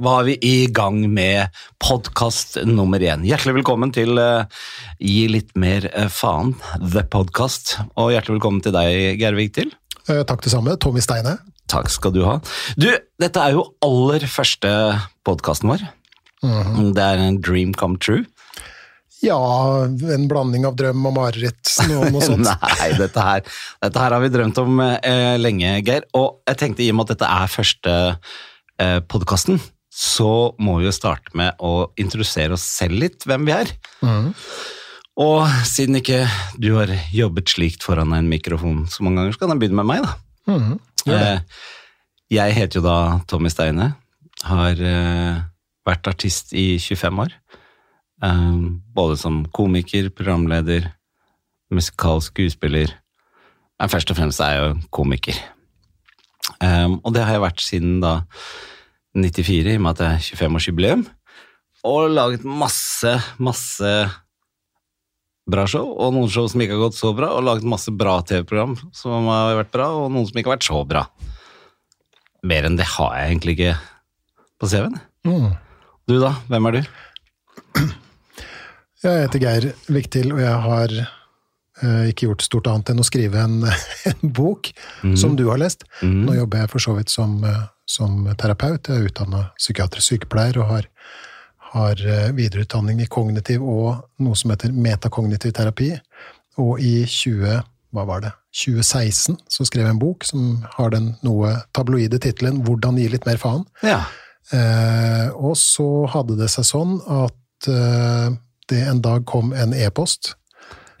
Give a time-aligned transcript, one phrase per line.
[0.00, 3.20] Var vi i gang med podkast nummer én.
[3.28, 4.48] Hjertelig velkommen til uh,
[4.96, 7.74] Gi litt mer uh, faen, The Podcast.
[8.00, 9.74] Og hjertelig velkommen til deg, Geir Vigtil.
[10.08, 10.78] Uh, takk det samme.
[10.80, 11.34] Tommy Steine.
[11.68, 12.38] Takk skal du ha.
[12.80, 12.86] Du,
[13.20, 14.70] dette er jo aller første
[15.28, 15.84] podkasten vår.
[16.40, 16.94] Mm -hmm.
[16.96, 18.24] Det er en dream come true.
[19.20, 19.36] Ja,
[19.84, 22.48] en blanding av drøm og mareritt, noe, noe sånt.
[22.48, 23.44] Nei, dette her,
[23.82, 26.08] dette her, har vi drømt om eh, lenge, Geir.
[26.14, 28.16] Og jeg tenkte i og med at dette er første
[28.80, 29.60] eh, podkasten,
[30.00, 33.72] så må vi jo starte med å introdusere oss selv litt, hvem vi er.
[34.00, 34.30] Mm.
[35.20, 36.22] Og siden ikke
[36.56, 39.90] du har jobbet slikt foran en mikrofon så mange ganger, så kan jeg begynne med
[39.90, 40.14] meg, da.
[40.48, 40.78] Mm.
[41.12, 41.66] Eh,
[42.32, 42.96] jeg heter jo da
[43.28, 43.90] Tommy Steine.
[44.48, 45.42] Har eh,
[45.84, 47.36] vært artist i 25 år.
[48.24, 48.56] Eh,
[48.96, 50.88] både som komiker, programleder,
[51.74, 52.96] musikalsk skuespiller.
[53.80, 55.36] Men først og fremst er jeg jo komiker.
[56.60, 58.14] Um, og det har jeg vært siden da
[59.16, 61.06] 94, i og med at det er 25-årsjubileum.
[61.88, 63.92] Og laget masse, masse
[65.50, 67.32] bra show, og noen show som ikke har gått så bra.
[67.36, 70.68] Og laget masse bra TV-program som har vært bra, og noen som ikke har vært
[70.68, 71.06] så bra.
[72.46, 73.74] Mer enn det har jeg egentlig ikke
[74.60, 75.00] på CV-en.
[75.28, 75.50] Mm.
[76.08, 76.82] Du da, hvem er du?
[79.00, 83.40] Jeg heter Geir Viktil, og jeg har uh, ikke gjort stort annet enn å skrive
[83.40, 83.62] en,
[84.10, 84.68] en bok
[85.00, 85.14] mm.
[85.16, 85.86] som du har lest.
[86.04, 86.26] Mm.
[86.26, 88.86] Nå jobber jeg for så vidt som, uh, som terapeut.
[88.86, 90.88] Jeg er utdanna psykiatrisk sykepleier og har,
[91.72, 95.92] har uh, videreutdanning i kognitiv og noe som heter metakognitiv terapi.
[96.62, 97.60] Og i 20,
[97.94, 102.64] hva var det, 2016 så skrev jeg en bok som har den noe tabloide tittelen
[102.64, 103.66] 'Hvordan gi litt mer faen'.
[103.86, 104.02] Ja.
[105.38, 107.68] og så hadde det seg sånn at
[108.70, 110.34] det en dag kom en e-post.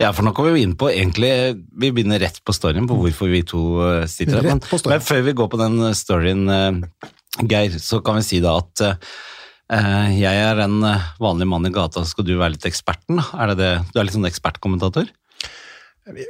[0.00, 1.30] Ja, for nå kommer vi inn på egentlig
[1.76, 4.54] Vi begynner rett på storyen på hvorfor vi to eh, sitter her.
[4.54, 7.10] Men, men, før vi går på den storyen, uh,
[7.44, 10.80] Geir, så kan vi si da at uh, jeg er en
[11.20, 13.20] vanlig mann i gata, skal du være litt eksperten?
[13.36, 13.70] Er det det?
[13.92, 15.12] Du er litt sånn ekspertkommentator?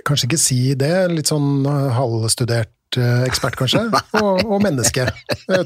[0.05, 0.93] Kanskje ikke si det.
[1.15, 1.65] Litt sånn
[1.95, 3.87] halvstudert ekspert, kanskje.
[4.21, 5.07] og, og, menneske.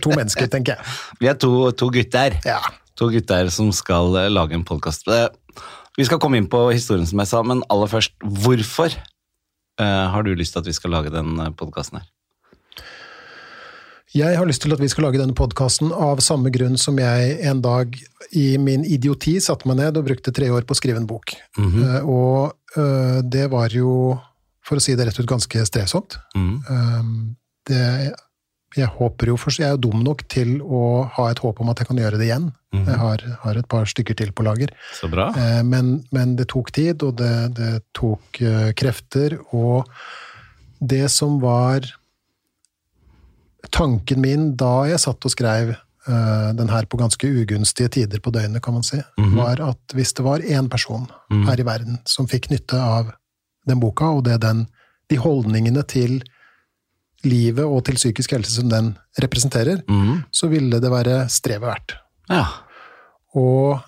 [0.04, 0.94] To mennesker, tenker jeg.
[1.18, 2.36] Vi er to, to gutter.
[2.46, 2.60] Ja.
[3.00, 5.08] To gutter som skal lage en podkast.
[5.94, 8.96] Vi skal komme inn på historien, som jeg sa, men aller først, hvorfor
[9.78, 12.10] uh, har du lyst til at vi skal lage den eh, podkasten her?
[14.14, 17.38] Jeg har lyst til at vi skal lage denne podkasten av samme grunn som jeg
[17.50, 17.96] en dag
[18.34, 21.34] i min idioti satte meg ned og brukte tre år på å skrive en bok.
[21.58, 21.82] Mm -hmm.
[21.82, 24.18] uh, og uh, det var jo,
[24.62, 26.18] for å si det rett ut, ganske strevsomt.
[26.34, 27.34] Mm -hmm.
[27.66, 28.14] det
[28.74, 31.80] jeg håper jo, for jeg er dum nok til å ha et håp om at
[31.80, 32.48] jeg kan gjøre det igjen.
[32.74, 32.84] Mm.
[32.88, 34.72] Jeg har, har, et par stykker til på lager.
[34.96, 35.28] Så bra.
[35.38, 39.38] Eh, men, men, det tok tid, og det, det tok uh, krefter.
[39.54, 39.86] Og
[40.82, 41.86] det som var
[43.74, 48.34] tanken min da jeg satt og skrev uh, den her på ganske ugunstige tider på
[48.34, 49.36] døgnet, kan man si, mm -hmm.
[49.38, 51.46] var at hvis det var én person mm.
[51.46, 53.14] her i verden som fikk nytte av
[53.66, 54.66] den boka, og det den,
[55.10, 56.22] de holdningene til
[57.26, 60.24] livet og til psykisk helse som den representerer, mm.
[60.34, 61.96] så ville det være strevet verdt.
[62.30, 62.46] Ja.
[63.38, 63.82] Og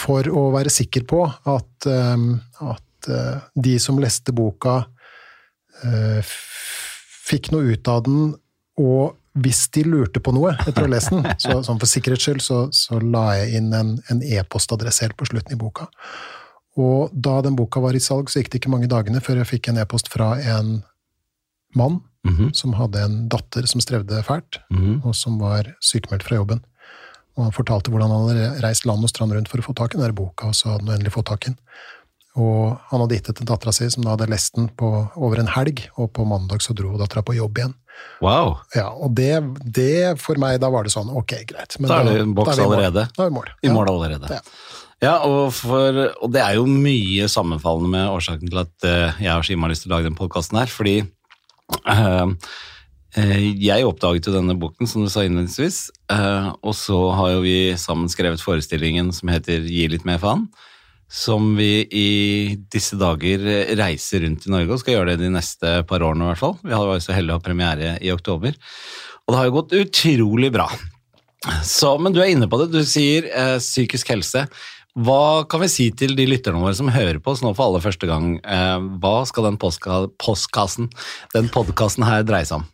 [0.00, 2.32] for å være sikker på at, um,
[2.64, 4.82] at uh, de som leste boka,
[5.84, 6.34] uh,
[7.30, 8.30] fikk noe ut av den,
[8.80, 12.26] og hvis de lurte på noe etter å ha lest den, så sånn for sikkerhets
[12.26, 15.90] skyld, så, så, la jeg inn en e-postadresse helt på slutten i boka.
[16.80, 19.50] Og da den boka var i salg, så gikk det ikke mange dagene før jeg
[19.56, 20.80] fikk en e-post fra en
[21.74, 22.52] mann mm -hmm.
[22.52, 25.06] som hadde en datter som strevde fælt, mm -hmm.
[25.06, 26.60] og som var sykemeldt fra jobben.
[27.36, 29.94] Og han fortalte hvordan han hadde reist land og strand rundt for å få tak
[29.94, 31.58] i den boka, og så hadde han endelig fått tak i den.
[32.38, 35.38] Og han hadde gitt det til dattera si, som da hadde lest den på, over
[35.38, 37.74] en helg, og på mandag så dro dattera på jobb igjen.
[38.20, 38.60] Wow!
[38.74, 41.76] Ja, Og det, det, for meg, da var det sånn, ok, greit.
[41.78, 43.08] Men da er det en boks allerede?
[43.16, 43.50] Da er vi i mål.
[43.62, 44.30] I mål allerede.
[44.30, 44.40] Ja.
[45.00, 49.32] Ja, og, for, og, det er jo mye sammenfallende med årsaken til at uh, jeg
[49.32, 50.68] har så innmari lyst til å lage den podkasten her.
[50.68, 50.98] Fordi
[53.70, 57.72] jeg oppdaget jo denne boken, som du sa innledningsvis, uh, og så har jo vi
[57.80, 60.46] sammen skrevet forestillingen som heter Gi litt mer faen.
[61.10, 62.10] Som vi i
[62.70, 63.42] disse dager
[63.74, 66.54] reiser rundt i Norge, og skal gjøre det de neste par årene i hvert fall.
[66.62, 68.54] Vi har jo så heldig å ha premiere i oktober.
[69.26, 70.68] Og det har jo gått utrolig bra.
[71.64, 72.68] Så, men du er inne på det.
[72.70, 74.44] Du sier eh, psykisk helse.
[74.98, 77.84] Hva kan vi si til de lytterne våre som hører på oss nå for aller
[77.84, 78.34] første gang?
[78.42, 80.90] Eh, hva skal den postkassen,
[81.34, 82.68] den podkasten her dreie seg om?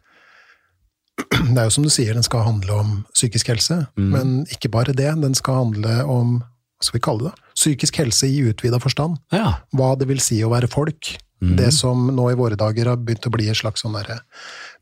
[1.17, 4.09] Det er jo som du sier, den skal handle om psykisk helse, mm.
[4.13, 5.09] men ikke bare det.
[5.23, 6.39] Den skal handle om
[6.77, 7.47] hva skal vi kalle det?
[7.57, 9.17] Psykisk helse i utvida forstand.
[9.33, 9.63] Ja.
[9.77, 11.15] Hva det vil si å være folk.
[11.41, 11.55] Mm.
[11.57, 13.97] Det som nå i våre dager har begynt å bli et slags sånn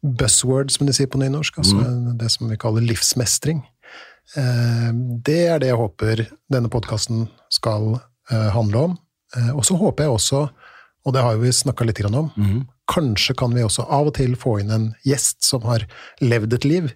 [0.03, 1.87] buzzword, som de sier på nynorsk, altså
[2.19, 3.63] det som vi kaller livsmestring.
[4.37, 4.91] Eh,
[5.27, 7.97] det er det jeg håper denne podkasten skal
[8.31, 8.97] eh, handle om.
[9.37, 10.43] Eh, og så håper jeg også,
[11.05, 12.31] og det har vi snakka litt om,
[12.89, 15.85] kanskje kan vi også av og til få inn en gjest som har
[16.25, 16.93] levd et liv,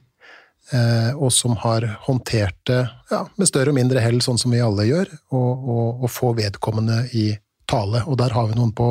[1.17, 4.85] og som har håndtert det ja, med større og mindre hell, sånn som vi alle
[4.85, 7.31] gjør, og, og, og få vedkommende i
[7.69, 8.03] tale.
[8.05, 8.91] Og der har vi noen på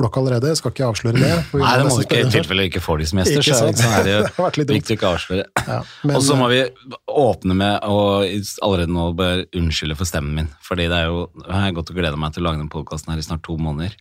[0.00, 0.50] blokk allerede.
[0.52, 1.30] Jeg skal ikke avsløre det.
[1.54, 3.40] Nei, det må du ikke i tilfelle ikke får de som gjester.
[3.42, 3.78] Ikke så sant?
[3.82, 5.44] så er det Det har viktig å ikke avsløre.
[5.68, 6.60] Ja, men- og så må vi
[7.24, 7.98] åpne med å
[8.66, 10.50] allerede nå bare unnskylde for stemmen min.
[10.66, 13.14] Fordi det er jo, jeg har gått og gleda meg til å lage den podkasten
[13.14, 13.94] her i snart to måneder.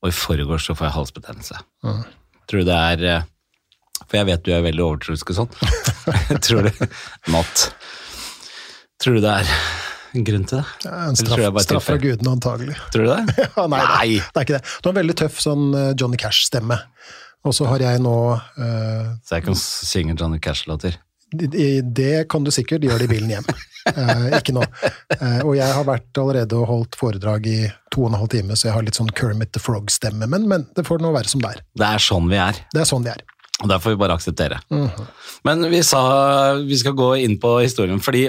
[0.00, 1.60] Og i forgårs så får jeg halsbetennelse.
[2.50, 3.28] Tror du det er eh,
[4.08, 5.52] For jeg vet du er veldig overtroisk og sånn.
[6.46, 6.86] Tror du
[7.32, 7.68] Not.
[9.00, 9.52] Tror du det er
[10.12, 10.64] grunn til det?
[10.86, 12.76] Ja, En straff, straff fra gudene, antagelig.
[12.94, 13.46] Tror du det?
[13.56, 14.08] Ja, nei, Nei.
[14.18, 14.64] Det, det er ikke det.
[14.80, 16.80] Du har en veldig tøff sånn eh, Johnny Cash-stemme.
[17.48, 20.98] Og så har jeg nå uh, Så jeg kan synge Johnny Cash-låter.
[21.30, 23.46] Det kan du sikkert gjøre det i bilen hjem.
[23.88, 24.64] Eh, ikke nå.
[25.14, 27.58] Eh, og jeg har vært allerede og holdt foredrag i
[27.94, 30.28] to og en halv time, så jeg har litt sånn Kermit the Frog-stemme.
[30.30, 31.62] Men, men det får nå være som det er.
[31.78, 32.60] Det er sånn vi er.
[32.74, 33.24] Det er sånn vi er.
[33.60, 34.60] Og der får vi bare akseptere.
[34.72, 35.08] Mhm.
[35.48, 36.02] Men vi sa
[36.60, 38.26] vi skal gå inn på historien, fordi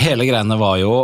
[0.00, 0.94] hele greiene var jo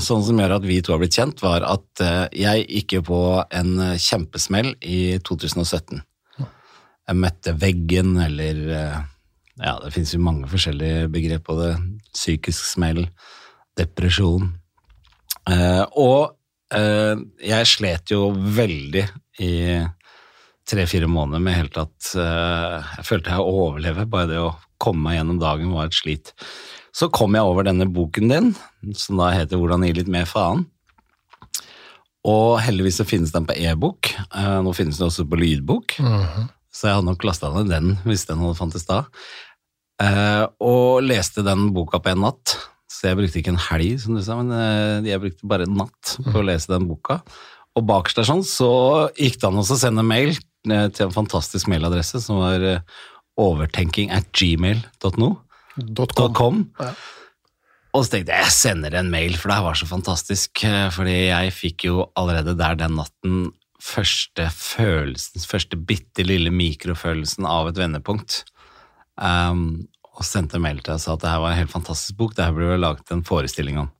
[0.00, 3.02] Sånn som gjør at vi to har blitt kjent, var at eh, jeg gikk jo
[3.10, 6.00] på en eh, kjempesmell i 2017.
[6.40, 9.00] Jeg møtte veggen, eller eh,
[9.60, 11.74] Ja, det finnes jo mange forskjellige begrep på det.
[12.14, 13.02] Psykisk smell,
[13.76, 14.48] depresjon.
[16.00, 16.32] Og
[16.72, 19.02] jeg slet jo veldig
[19.44, 19.52] i
[20.72, 24.08] tre-fire måneder med helt at jeg følte jeg overleve.
[24.08, 26.32] Bare det å komme meg gjennom dagen var et slit.
[26.92, 28.52] Så kom jeg over denne boken din,
[28.98, 30.66] som da heter Hvordan gi litt mer faen.
[32.28, 34.12] Og heldigvis så finnes den på e-bok.
[34.30, 35.96] Eh, nå finnes den også på lydbok.
[36.72, 39.02] Så jeg hadde nok lasta ned den hvis den hadde fantes da.
[40.02, 42.54] Eh, og leste den boka på en natt.
[42.92, 45.78] Så jeg brukte ikke en helg, som du sa, men eh, jeg brukte bare en
[45.80, 47.22] natt på å lese den boka.
[47.74, 48.72] Og bakerst der sånn, så
[49.16, 52.62] gikk det an å sende mail til en fantastisk mailadresse som var
[53.40, 55.32] overtenking at gmail.no.
[55.76, 56.66] Dot com.
[56.80, 56.92] Ja.
[57.92, 60.64] Og så tenkte jeg jeg sender en mail, for det her var så fantastisk.
[60.64, 63.42] eh, Fordi jeg fikk jo allerede der den natten
[63.82, 68.44] første følelsen, første bitte lille mikrofølelsen av et vendepunkt.
[69.16, 71.72] Um, og sendte en mail til deg og sa at det her var en helt
[71.72, 73.90] fantastisk bok, det her burde vi laget en forestilling om.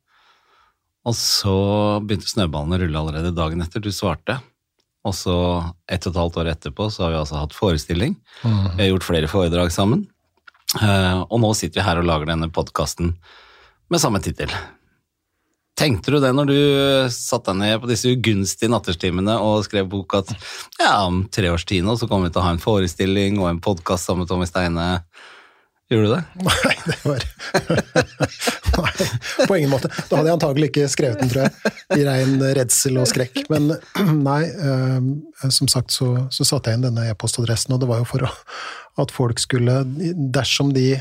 [1.09, 1.57] Og så
[2.05, 4.39] begynte snøballen å rulle allerede dagen etter du svarte.
[5.03, 5.35] Og så
[5.91, 8.15] ett og et halvt år etterpå så har vi altså hatt forestilling.
[8.45, 10.07] Vi har gjort flere foredrag sammen.
[10.81, 13.13] Eh, og nå sitter vi her og lager denne podkasten
[13.93, 14.53] med samme tittel.
[15.77, 16.59] Tenkte du det når du
[17.13, 20.33] satte deg ned på disse ugunstige natterstimene og skrev bok at
[20.79, 23.49] ja, om tre års tid nå så kommer vi til å ha en forestilling og
[23.49, 24.89] en podkast sammen med Tommy Steine?
[25.93, 26.23] Gjorde du det?
[26.49, 27.25] Nei, det var
[28.83, 29.09] Nei,
[29.49, 29.91] på ingen måte.
[30.09, 33.43] Da hadde jeg antagelig ikke skrevet den, tror jeg, i rein redsel og skrekk.
[33.53, 33.75] Men
[34.31, 38.09] nei, eh, som sagt så, så satte jeg inn denne e-postadressen, og det var jo
[38.09, 38.31] for å,
[39.01, 39.83] at folk skulle,
[40.35, 40.99] dersom de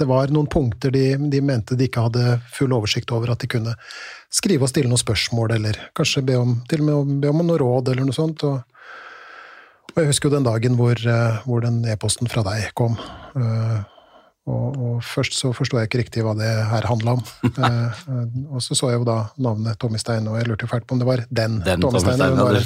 [0.00, 3.50] det var noen punkter de, de mente de ikke hadde full oversikt over, at de
[3.50, 3.74] kunne
[4.32, 7.60] skrive og stille noen spørsmål, eller kanskje be om, til og med be om noe
[7.60, 8.42] råd, eller noe sånt.
[8.48, 8.62] Og,
[9.92, 12.96] og jeg husker jo den dagen hvor, eh, hvor den e-posten fra deg kom.
[13.36, 13.91] Eh,
[14.50, 17.24] og, og først så forsto jeg ikke riktig hva det her handla om.
[17.62, 20.70] Eh, eh, og så så jeg jo da navnet Tommy Stein, og jeg lurte jo
[20.70, 22.64] fælt på om det var den, Den Tommy eller om det det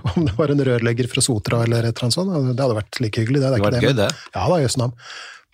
[0.14, 2.32] Om det var en rørlegger fra Sotra eller et eller annet sånt.
[2.54, 3.42] Det hadde vært like hyggelig.
[3.42, 4.08] Det, det, Det var gøy, det.
[4.36, 4.94] Ja da, jøss navn.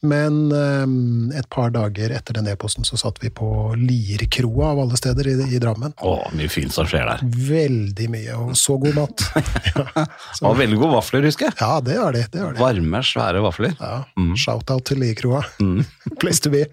[0.00, 4.96] Men um, et par dager etter den e-posten så satt vi på Lierkroa av alle
[4.96, 5.92] steder i, i Drammen.
[6.00, 7.24] Å, mye fint som skjer der.
[7.50, 9.26] Veldig mye, og så god mat.
[9.74, 10.46] ja, så.
[10.48, 11.58] Og veldig gode vafler, husker jeg.
[11.60, 12.24] ja, det gjør de.
[12.32, 12.62] det, er de.
[12.62, 13.76] Varme, svære vafler.
[13.76, 13.98] Ja,
[14.40, 15.42] Shout-out til Lierkroa.
[16.22, 16.64] Place to be.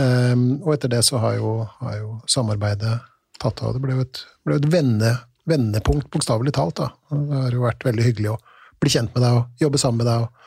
[0.00, 2.96] Um, og etter det så har jo, har jo samarbeidet
[3.42, 3.76] tatt av.
[3.76, 5.12] Det ble jo et, ble et vende,
[5.44, 6.80] vendepunkt, bokstavelig talt.
[6.80, 6.88] da.
[7.12, 8.40] Det har jo vært veldig hyggelig å
[8.80, 10.24] bli kjent med deg og jobbe sammen med deg.
[10.24, 10.45] Og,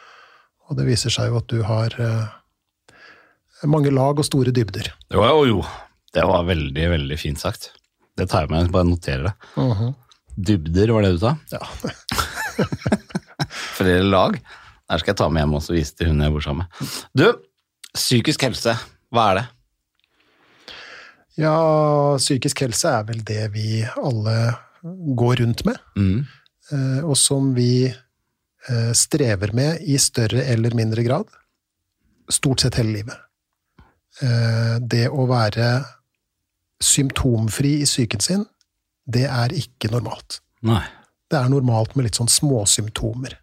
[0.69, 2.85] og det viser seg jo at du har eh,
[3.69, 4.91] mange lag og store dybder.
[5.13, 5.65] Jo, jo, jo.
[6.13, 7.71] Det var veldig, veldig fint sagt.
[8.17, 9.91] Det tar jeg med, bare noterer det.
[10.49, 11.35] Dybder, var det du sa?
[11.53, 11.61] Ja.
[13.79, 14.39] Flere lag.
[14.89, 16.97] Der skal jeg ta med hjem også og vise til hun jeg bor sammen med.
[17.13, 17.25] Du,
[17.93, 18.73] psykisk helse,
[19.13, 19.47] hva er det?
[21.39, 21.55] ja,
[22.19, 24.35] psykisk helse er vel det vi alle
[25.19, 25.79] går rundt med.
[25.95, 26.25] Mm.
[26.73, 27.89] eh, og som vi
[28.93, 31.27] strever med i større eller mindre grad,
[32.29, 33.17] stort sett hele livet.
[34.21, 35.69] Eh, Det å være
[36.81, 38.45] symptomfri i psyken sin,
[39.09, 40.39] det er ikke normalt.
[40.61, 40.83] Nei.
[41.29, 43.35] Det er normalt med litt sånn småsymptomer.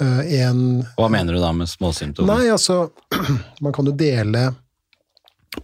[0.00, 2.28] Eh, en Hva mener du da med småsymptomer?
[2.32, 2.90] Nei, altså
[3.64, 4.54] Man kan jo dele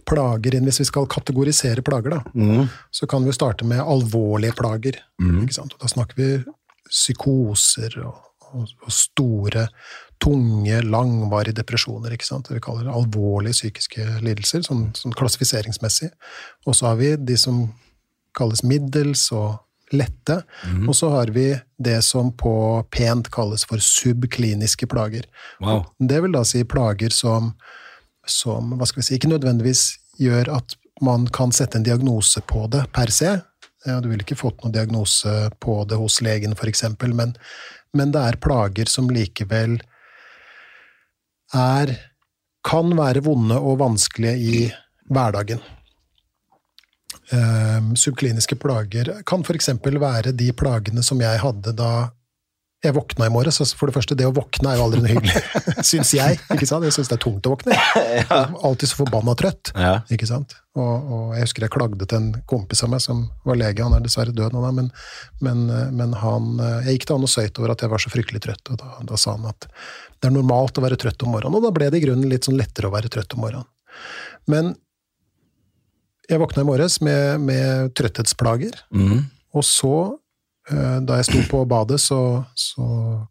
[0.05, 2.67] plager inn Hvis vi skal kategorisere plager, da, Mm.
[2.93, 4.99] så kan vi jo starte med alvorlige plager.
[5.19, 5.47] Mm.
[5.49, 6.27] Da snakker vi
[6.89, 8.19] psykoser og,
[8.57, 9.67] og, store,
[10.19, 12.13] tunge, langvarige depresjoner.
[12.15, 12.49] Ikke sant?
[12.49, 16.11] Det vi kaller alvorlige psykiske lidelser, sånn, sånn klassifiseringsmessig.
[16.67, 17.67] Og så har vi de som
[18.37, 19.57] kalles middels og
[19.95, 20.41] lette.
[20.87, 22.53] Og så har vi det som på
[22.93, 25.25] pent kalles for subkliniske plager.
[25.63, 25.85] Wow.
[25.99, 27.53] Det vil da si plager som,
[28.27, 29.87] som hva skal vi si, ikke nødvendigvis
[30.21, 33.39] gjør at man kan sette en diagnose på det per se.
[33.87, 35.31] Ja, du ville ikke fått noen diagnose
[35.63, 37.31] på det hos legen, f.eks., men,
[37.97, 39.79] men det er plager som likevel
[41.55, 41.95] er
[42.65, 44.57] kan være vonde og vanskelige i
[45.09, 45.61] hverdagen.
[47.29, 49.69] Um, subkliniske plager kan f.eks.
[49.85, 51.91] være de plagene som jeg hadde da
[52.83, 53.57] jeg våkna i morges.
[53.59, 55.41] Altså for det første, det å våkne er jo aldri noe hyggelig,
[55.89, 56.37] syns jeg.
[56.55, 56.85] ikke sant?
[56.87, 57.75] Jeg syns det er tungt å våkne.
[58.69, 59.73] Alltid så forbanna trøtt.
[59.75, 59.97] Ja.
[60.13, 60.55] ikke sant?
[60.79, 63.97] Og, og jeg husker jeg klagde til en kompis av meg som var lege, han
[63.97, 64.87] er dessverre død nå, men,
[65.43, 65.65] men,
[65.97, 66.53] men han
[66.85, 68.93] Jeg gikk til han og søyt over at jeg var så fryktelig trøtt, og da,
[69.11, 69.67] da sa han at
[70.19, 71.59] det er normalt å være trøtt om morgenen.
[71.59, 73.67] Og da ble det i grunnen litt sånn lettere å være trøtt om morgenen.
[74.51, 74.71] Men
[76.29, 79.23] jeg våkna i morges med, med trøtthetsplager, Mm.
[79.57, 80.18] og så eh,
[80.69, 82.19] da jeg sto på badet, så,
[82.57, 82.85] så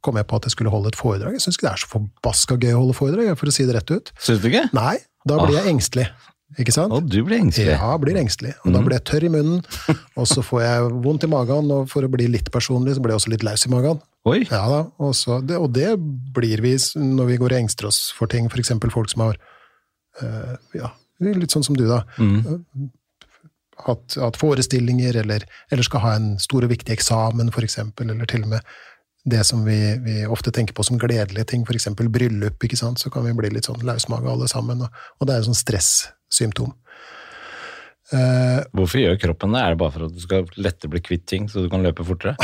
[0.04, 1.36] kom jeg på at jeg skulle holde et foredrag.
[1.36, 3.76] Jeg syns ikke det er så forbaska gøy å holde foredrag, for å si det
[3.76, 4.10] rett ut.
[4.18, 4.64] Syns du ikke?
[4.76, 4.96] Nei,
[5.28, 6.08] da blir jeg engstelig.
[6.56, 6.92] Ikke sant?
[6.96, 7.74] Og du blir engstelig.
[7.74, 8.54] Ja, blir engstelig.
[8.64, 9.58] Og da blir jeg tørr i munnen,
[10.18, 13.12] og så får jeg vondt i magen, og for å bli litt personlig, så blir
[13.12, 14.00] jeg også litt laus i magen.
[14.28, 14.40] Oi.
[14.48, 15.92] Ja da, og, så, det, og det
[16.34, 18.72] blir vi når vi går og engster oss for ting, f.eks.
[18.92, 19.38] folk som har
[20.24, 20.90] eh, ja,
[21.24, 22.02] litt sånn som du, da.
[22.16, 22.64] Mm.
[23.86, 28.46] Hatt, hatt forestillinger, eller, eller skal ha en stor og viktig eksamen, f.eks., eller til
[28.46, 28.72] og med
[29.28, 31.88] det som vi, vi ofte tenker på som gledelige ting, f.eks.
[31.98, 33.00] bryllup, ikke sant?
[33.00, 35.58] så kan vi bli litt sånn lausmage alle sammen, og, og det er et sånn
[35.58, 36.72] stressymptom.
[38.08, 39.60] Eh, Hvorfor gjør kroppen det?
[39.60, 42.06] Er det bare for at du skal lette bli kvitt ting, så du kan løpe
[42.08, 42.36] fortere?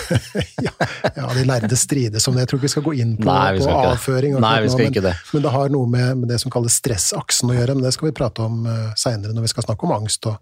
[0.66, 0.70] ja,
[1.16, 2.44] ja, de lærde strides om det.
[2.44, 4.36] Jeg tror ikke vi skal gå inn på, Nei, på avføring.
[4.38, 5.14] Nei, vi nå, skal men, ikke det.
[5.34, 8.10] Men det har noe med, med det som kalles stressaksen å gjøre, men det skal
[8.10, 10.38] vi prate om uh, seinere når vi skal snakke om angst og,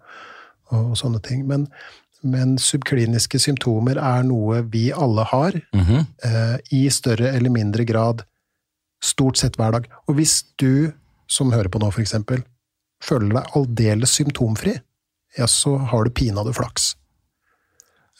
[0.75, 1.46] og, sånne ting.
[1.48, 1.64] Men,
[2.20, 6.04] men subkliniske symptomer er noe vi alle har, mm -hmm.
[6.28, 8.26] uh, i større eller mindre grad,
[9.00, 9.88] stort sett hver dag.
[10.08, 10.92] Og hvis du,
[11.26, 12.44] som hører på nå, for eksempel,
[13.05, 14.75] føler deg aldeles symptomfri,
[15.38, 16.95] ja, så har du pinadø flaks.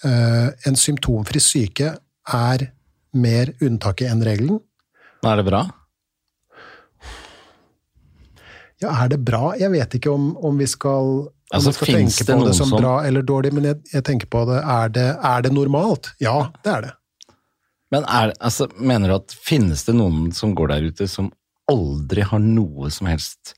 [0.05, 1.97] Eh, en symptomfri syke
[2.35, 2.69] er
[3.19, 4.61] mer unntaket enn regelen.
[5.27, 5.65] Er det bra?
[8.79, 9.55] Ja, er det bra?
[9.59, 12.69] Jeg vet ikke om, om vi skal, om Altså, skal tenke det på det som
[12.71, 16.13] som- bra eller dårlig, men jeg, jeg tenker på det er, det er det normalt?
[16.21, 16.93] Ja, det er det.
[17.91, 21.33] Men er, altså, mener du at finnes det noen som går der ute som
[21.69, 23.55] aldri har noe som helst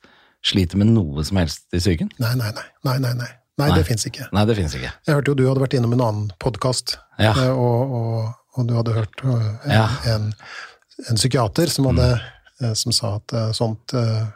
[0.47, 2.11] Sliter med noe som helst i psyken?
[2.23, 2.65] Nei, nei, nei.
[2.89, 3.29] nei, nei, nei.
[3.61, 3.77] nei Nei.
[3.77, 4.27] det fins ikke.
[4.33, 4.93] Nei, det finnes ikke.
[5.07, 7.35] Jeg hørte jo du hadde vært innom en annen podkast, Ja.
[7.53, 9.35] og, og, og du hadde hørt øh,
[9.67, 9.87] en, Ja.
[10.15, 10.31] en,
[11.11, 12.37] en psykiater som, hadde, mm
[12.77, 13.89] som sa at sånt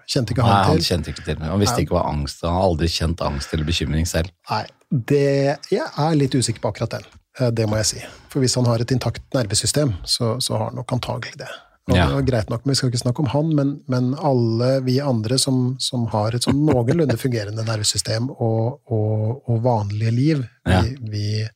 [0.08, 0.84] kjente ikke han, Nei, han til.
[0.87, 1.42] kjente ikke til.
[1.44, 4.30] Han visste ikke hva angst Han har aldri kjent angst eller bekymring selv.
[4.49, 7.04] Nei, det, jeg er litt usikker på akkurat den.
[7.37, 8.00] Eh, Det må jeg si.
[8.32, 11.50] For hvis han har et intakt nervesystem, så, så har han nok antagelig det.
[11.91, 12.07] Og Ja.
[12.25, 15.76] Greit nok, men Vi skal ikke snakke om han, men, men alle vi andre som,
[15.79, 20.81] som har et sånn noenlunde fungerende nervesystem og, og, og vanlige liv, Ja.
[20.81, 21.49] vi, vi,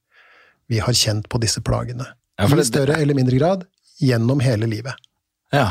[0.69, 2.05] vi har kjent på disse plagene.
[2.39, 3.65] Ja, for I større eller mindre grad
[4.05, 4.95] gjennom hele livet.
[5.53, 5.71] Ja.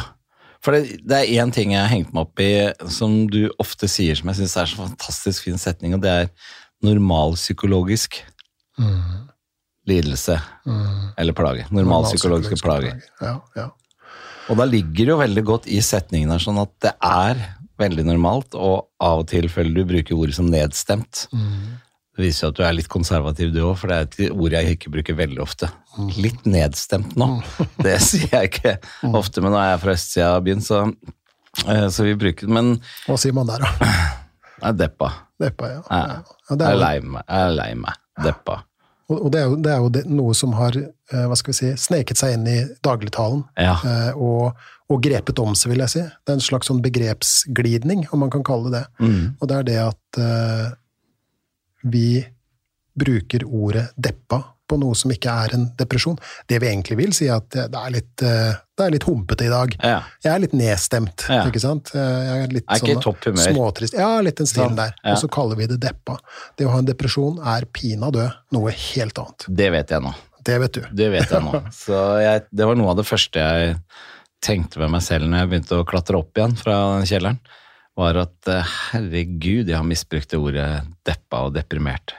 [0.66, 3.86] For det, det er én ting jeg har hengt meg opp i, som du ofte
[3.88, 6.32] sier, som jeg syns er så fantastisk fin setning, og det er
[6.84, 8.18] normalpsykologisk
[9.88, 10.40] lidelse
[11.18, 11.68] eller plage.
[11.72, 12.98] Normalpsykologiske plager.
[13.22, 13.68] Ja, ja.
[14.48, 17.42] Og da ligger det jo veldig godt i setningen her, sånn at det er
[17.78, 21.26] veldig normalt, og av og til føler du bruker ordet som nedstemt.
[22.18, 24.56] Det viser jo at du er litt konservativ du òg, for det er et ord
[24.56, 25.70] jeg ikke bruker veldig ofte.
[26.18, 27.28] Litt nedstemt nå.
[27.84, 28.78] Det sier jeg ikke
[29.14, 30.80] ofte, men nå er jeg fra østsida av byen, så,
[31.68, 32.56] eh, så vi bruker det.
[32.58, 32.72] Men
[33.06, 33.92] Hva sier man der, da?
[34.58, 35.12] jeg er deppa.
[35.38, 35.84] Deppa, ja.
[36.50, 37.28] Jeg er lei meg.
[37.28, 38.02] Jeg er lei meg.
[38.26, 38.62] Deppa.
[39.12, 41.58] Og det er jo, det er jo det, noe som har eh, hva skal vi
[41.60, 43.46] si, sneket seg inn i dagligtalen.
[43.60, 43.78] Ja.
[43.88, 44.58] eh, og,
[44.92, 46.04] og grepet om seg, vil jeg si.
[46.04, 49.06] Det er en slags sånn begrepsglidning, om man kan kalle det det.
[49.06, 49.24] Mm.
[49.40, 50.68] Og det er det at uh,
[51.88, 52.10] vi
[52.98, 56.18] bruker ordet deppa på noe som ikke er en depresjon.
[56.50, 59.52] Det vi egentlig vil si, at det er litt, eh, det er litt humpete i
[59.52, 59.76] dag.
[59.82, 60.02] Ja.
[60.24, 61.46] Jeg er litt nedstemt, Ja.
[61.48, 61.92] ikke sant?
[61.96, 63.48] Eh, Jeg er litt Er ikke i topp humør.
[63.54, 63.94] småtrist.
[63.98, 64.94] Ja, litt den stilen der.
[65.04, 65.14] Ja.
[65.14, 66.18] Og så kaller vi det deppa.
[66.58, 69.46] Det å ha en depresjon er pinadø noe helt annet.
[69.50, 70.14] Det vet jeg nå.
[70.48, 70.82] Det vet du.
[70.94, 71.64] Det vet jeg nå.
[71.86, 73.78] Så jeg, det var noe av det første jeg
[74.40, 77.40] tenkte med meg selv når jeg begynte å klatre opp igjen fra kjelleren,
[77.98, 80.68] var at eh, herregud, jeg har misbrukt det ordet
[81.08, 82.14] deppa og deprimert.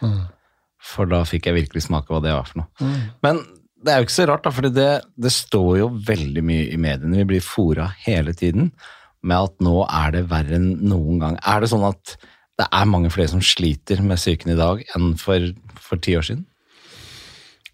[0.78, 2.92] For da fikk jeg virkelig smake hva det var for noe.
[3.24, 3.42] Men
[3.82, 6.78] det er jo ikke så rart, da, for det, det står jo veldig mye i
[6.80, 7.20] mediene.
[7.20, 8.72] Vi blir fora hele tiden
[9.26, 11.38] med at nå er det verre enn noen gang.
[11.46, 12.16] Er det sånn at
[12.58, 16.26] det er mange flere som sliter med psyken i dag enn for, for ti år
[16.26, 16.46] siden?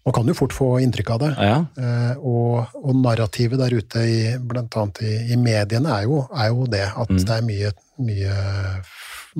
[0.05, 1.31] Man kan jo fort få inntrykk av det.
[1.41, 1.55] Ja.
[1.81, 6.51] Eh, og, og narrativet der ute, i, blant annet i, i mediene, er jo, er
[6.51, 6.85] jo det.
[6.93, 7.71] At det er mye,
[8.05, 8.35] mye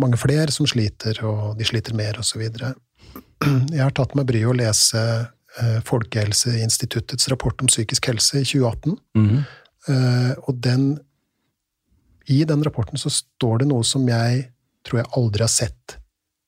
[0.01, 2.47] mange flere som sliter, og de sliter mer, osv.
[3.45, 8.97] Jeg har tatt meg bryet å lese eh, Folkehelseinstituttets rapport om psykisk helse i 2018.
[9.17, 9.43] Mhm.
[9.85, 10.95] Eh, og den
[12.25, 14.47] I den rapporten så står det noe som jeg
[14.85, 15.97] tror jeg aldri har sett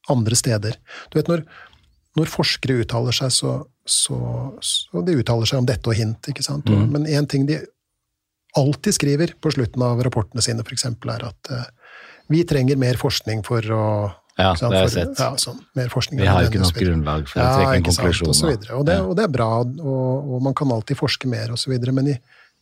[0.09, 0.77] andre steder.
[1.11, 1.43] Du vet, når,
[2.17, 3.51] når forskere uttaler seg, så,
[3.85, 4.17] så,
[4.63, 6.69] så De uttaler seg om dette og hint, ikke sant?
[6.73, 7.59] Og, Men én ting de
[8.57, 11.67] alltid skriver på slutten av rapportene sine, f.eks., er at eh,
[12.33, 13.85] vi trenger mer forskning for å
[14.37, 15.17] Ja, det har jeg sett.
[15.17, 18.29] Ja, sånn, mer forskning Vi har jo ikke nok grunnlag for å trekke en konklusjon.
[18.29, 18.29] sant.
[18.29, 18.77] Og, så videre.
[18.77, 21.73] og, det, og det er bra, og, og man kan alltid forske mer, osv.
[21.89, 22.17] Men i,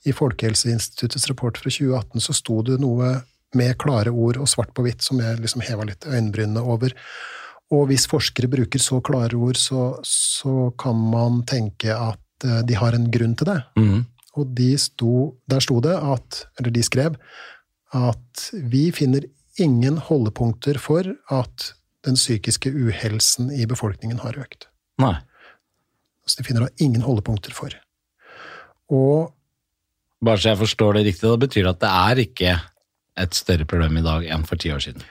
[0.08, 3.18] i Folkehelseinstituttets rapport fra 2018 så sto det noe
[3.56, 6.96] med klare ord og svart på hvitt som jeg liksom heva litt øyenbrynene over.
[7.74, 12.78] Og hvis forskere bruker så klare ord, så, så kan man tenke at eh, de
[12.78, 13.60] har en grunn til det.
[13.80, 14.04] Mm.
[14.36, 15.14] Og de sto,
[15.50, 17.16] der sto det at, eller de skrev,
[17.96, 19.26] at vi finner
[19.62, 21.72] ingen holdepunkter for at
[22.06, 24.68] den psykiske uhelsen i befolkningen har økt.
[25.02, 25.16] Nei.
[26.28, 27.74] Så de finner da ingen holdepunkter for.
[28.94, 29.32] Og
[30.26, 32.54] Bare så jeg forstår det riktig, da betyr det at det er ikke
[33.22, 35.04] et større problem i dag enn for ti år siden.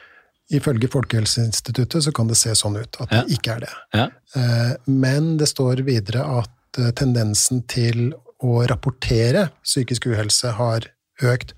[0.50, 3.22] ifølge Folkehelseinstituttet så kan det se sånn ut at Ja.
[3.22, 3.72] det ikke er det.
[3.94, 4.08] Ja.
[4.36, 10.80] Eh, Men det står videre at eh, tendensen til å rapportere psykisk uhelse har
[11.22, 11.54] økt,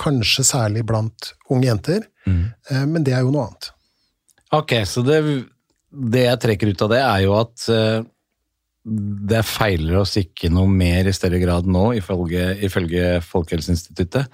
[0.00, 2.52] kanskje særlig blant unge jenter, Mm.
[2.92, 3.70] men det er jo noe annet.
[4.52, 5.20] Ok, så det,
[5.90, 8.02] det jeg trekker ut av det, er jo at eh,
[9.30, 14.28] det feiler oss ikke noe mer i større grad nå, ifølge, ifølge Folkehelseinstituttet.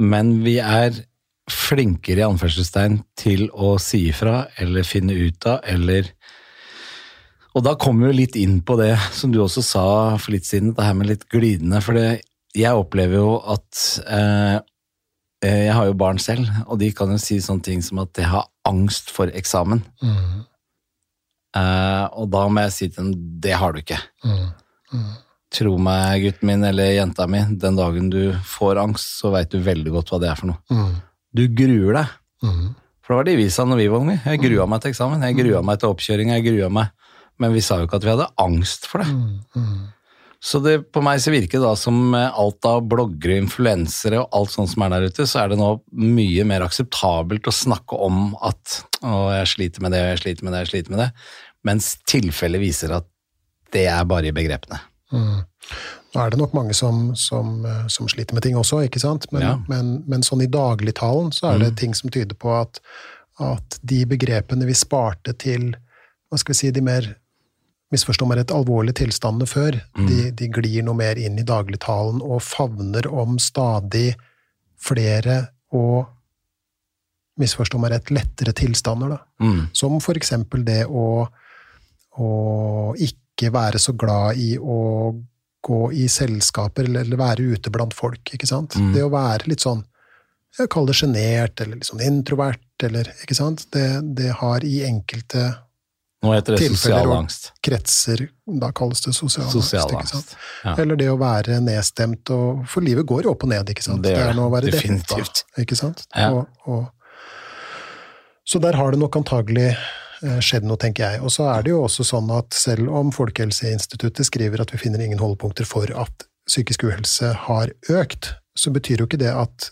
[0.00, 0.96] Men vi er
[1.50, 6.12] flinkere i anførselstegn til å si ifra eller finne ut av, eller
[7.50, 9.86] Og da kommer vi litt inn på det som du også sa
[10.22, 11.80] for litt siden, det her med litt glidende.
[11.82, 12.20] For det,
[12.54, 14.60] jeg opplever jo at eh, eh,
[15.42, 18.28] Jeg har jo barn selv, og de kan jo si sånne ting som at jeg
[18.28, 19.80] har angst for eksamen.
[21.56, 23.98] Eh, og da må jeg si til dem det har du ikke.
[25.50, 29.58] Tro meg, gutten min eller jenta mi, den dagen du får angst, så veit du
[29.64, 30.60] veldig godt hva det er for noe.
[31.34, 32.12] Du gruer deg.
[33.02, 34.20] For det var det vi sa når vi var unge.
[34.22, 36.92] Jeg grua meg til eksamen, jeg grua meg til oppkjøring, jeg grua meg.
[37.40, 39.08] Men vi sa jo ikke at vi hadde angst for det.
[40.40, 44.54] Så det, på meg så virker det da som alt av bloggere, influensere og alt
[44.54, 45.68] sånt som er der ute, så er det nå
[46.00, 50.56] mye mer akseptabelt å snakke om at å, jeg sliter med det, jeg sliter med
[50.56, 51.10] det, jeg sliter med det,
[51.68, 53.08] mens tilfellet viser at
[53.76, 54.80] det er bare i begrepene.
[55.12, 59.28] Nå er det nok mange som, som, eh, som sliter med ting også, ikke sant?
[59.34, 59.54] Men, Ja.
[59.54, 59.64] Mm.
[59.68, 62.80] men, men sånn i dagligtalen så er det ting som tyder på at,
[63.38, 65.74] at de begrepene vi sparte til
[66.30, 67.12] hva skal vi si, de mer
[67.90, 70.06] misforstå meg rett, alvorlige tilstandene før, Mm.
[70.06, 74.14] de, de glir noe mer inn i dagligtalen og favner om stadig
[74.80, 76.06] flere og
[77.40, 79.08] misforstå meg rett, lettere tilstander.
[79.16, 79.18] Da.
[79.44, 79.60] Mm.
[79.72, 81.26] Som for eksempel det å,
[82.20, 82.30] å
[83.00, 84.78] ikke være så glad i å
[85.64, 88.22] gå i selskaper eller, eller være ute blant folk.
[88.34, 88.76] ikke sant?
[88.80, 88.92] Mm.
[88.94, 89.84] Det å være litt sånn
[90.58, 93.68] jeg kaller det sjenert eller litt sånn introvert, eller ikke sant?
[93.70, 93.84] Det,
[94.18, 95.44] det har i enkelte
[96.22, 97.52] Nå heter det sosial og- angst.
[97.64, 98.26] kretser
[98.60, 100.12] Da kalles det sosial, Sosial angst.
[100.12, 100.36] sant?
[100.64, 100.74] Ja.
[100.82, 104.02] Eller det å være nedstemt og For livet går jo opp og ned, ikke sant?
[104.02, 105.44] Det det er noe å være definitivt.
[105.46, 106.04] deppa, ikke sant?
[106.14, 106.30] Ja.
[106.32, 106.90] Og, og,
[108.46, 109.70] så der har det nok antagelig
[110.22, 111.22] eh, skjedd noe, tenker jeg.
[111.22, 115.00] Og så er det jo også sånn at selv om Folkehelseinstituttet skriver at vi finner
[115.00, 119.70] ingen holdepunkter for at psykisk uhelse har økt, så betyr jo ikke det at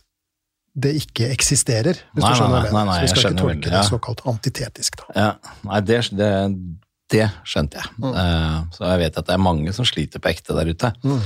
[0.78, 3.72] det ikke eksisterer, hvis Nei, du skjønner nei, nei, nei, Så vi skal ikke tolke
[3.72, 5.08] det såkalt antitetisk, da.
[5.16, 6.32] Ja, nei, det, det,
[7.14, 7.94] det skjønte jeg.
[7.98, 8.12] Mm.
[8.14, 10.92] Uh, så jeg vet at det er mange som sliter på ekte der ute.
[11.02, 11.20] Mm.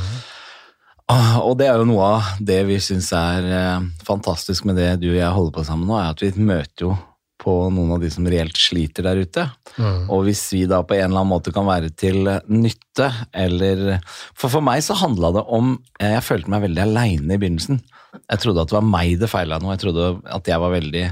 [1.13, 4.95] Ah, Og det er jo noe av det vi syns er eh, fantastisk med det
[5.03, 6.93] du og jeg holder på sammen nå, er at vi møter jo
[7.43, 9.47] på noen av de som reelt sliter der ute.
[9.77, 10.07] Mm.
[10.13, 13.99] Og hvis vi da på en eller annen måte kan være til nytte, eller
[14.37, 17.81] For for meg så handla det om eh, Jeg følte meg veldig aleine i begynnelsen.
[18.21, 21.05] Jeg trodde at det var meg det feila noe, jeg trodde at jeg var veldig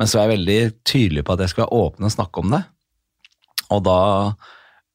[0.00, 2.56] Men så er jeg veldig tydelig på at jeg skal være åpen og snakke om
[2.56, 2.62] det.
[3.74, 3.98] Og da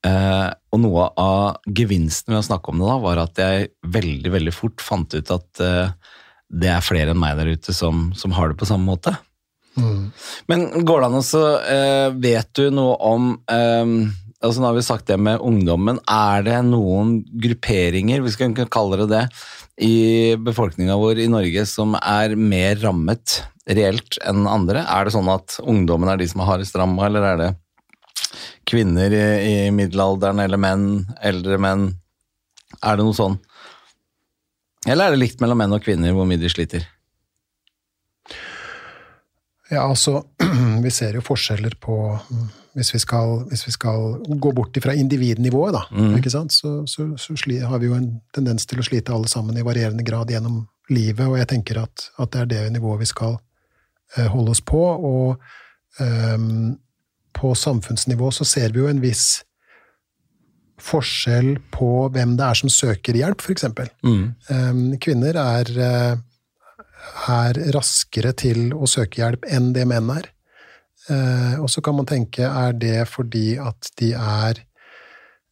[0.03, 4.34] Uh, og noe av gevinsten ved å snakke om det da, var at jeg veldig,
[4.34, 5.93] veldig fort fant ut at uh,
[6.51, 9.13] det er flere enn meg der ute som, som har det på samme måte.
[10.51, 13.93] Men går det an å eh, Vet du noe om eh,
[14.43, 15.99] altså Nå har vi sagt det med ungdommen.
[16.09, 19.23] Er det noen grupperinger, vi skal ikke kalle det det,
[19.83, 23.39] i befolkninga vår i Norge som er mer rammet
[23.71, 24.83] reelt enn andre?
[24.83, 27.51] Er det sånn at ungdommen er de som er hardest ramma, eller er det
[28.67, 30.88] kvinner i, i middelalderen, eller menn,
[31.23, 31.89] eldre menn?
[32.83, 33.39] Er det noe sånn?
[34.83, 36.83] Eller er det likt mellom menn og kvinner hvor mye de sliter?
[39.73, 40.21] Ja, altså,
[40.86, 42.43] vi ser jo forskjeller på mm,
[42.77, 45.83] Hvis vi skal, hvis vi skal gå bort fra individnivået, da,
[46.17, 46.53] ikke sant?
[46.53, 49.65] så, så, så sli, har vi jo en tendens til å slite alle sammen i
[49.65, 53.38] varierende grad gjennom livet, og jeg tenker at, at det er det nivået vi skal
[54.17, 54.81] eh, holde oss på.
[54.81, 55.38] Og
[56.01, 56.73] um,
[57.33, 59.43] på samfunnsnivå så ser vi jo en viss
[60.83, 63.67] forskjell på hvem det er som søker hjelp, f.eks.
[64.49, 66.13] Um, kvinner er, eh,
[67.34, 70.30] er raskere til å søke hjelp enn det menn er.
[71.12, 74.62] Eh, og så kan man tenke, er det fordi at de er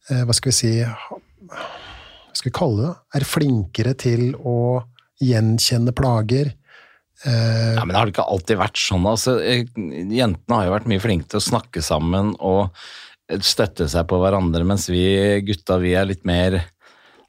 [0.08, 2.92] eh, Hva skal vi si Hva skal vi kalle det?
[3.18, 4.80] Er flinkere til å
[5.20, 6.54] gjenkjenne plager?
[7.26, 9.04] Eh, Ja, men det Har det ikke alltid vært sånn?
[9.10, 12.72] Altså, jentene har jo vært mye flinke til å snakke sammen og
[13.44, 15.04] støtte seg på hverandre, mens vi
[15.46, 16.62] gutta vi er litt mer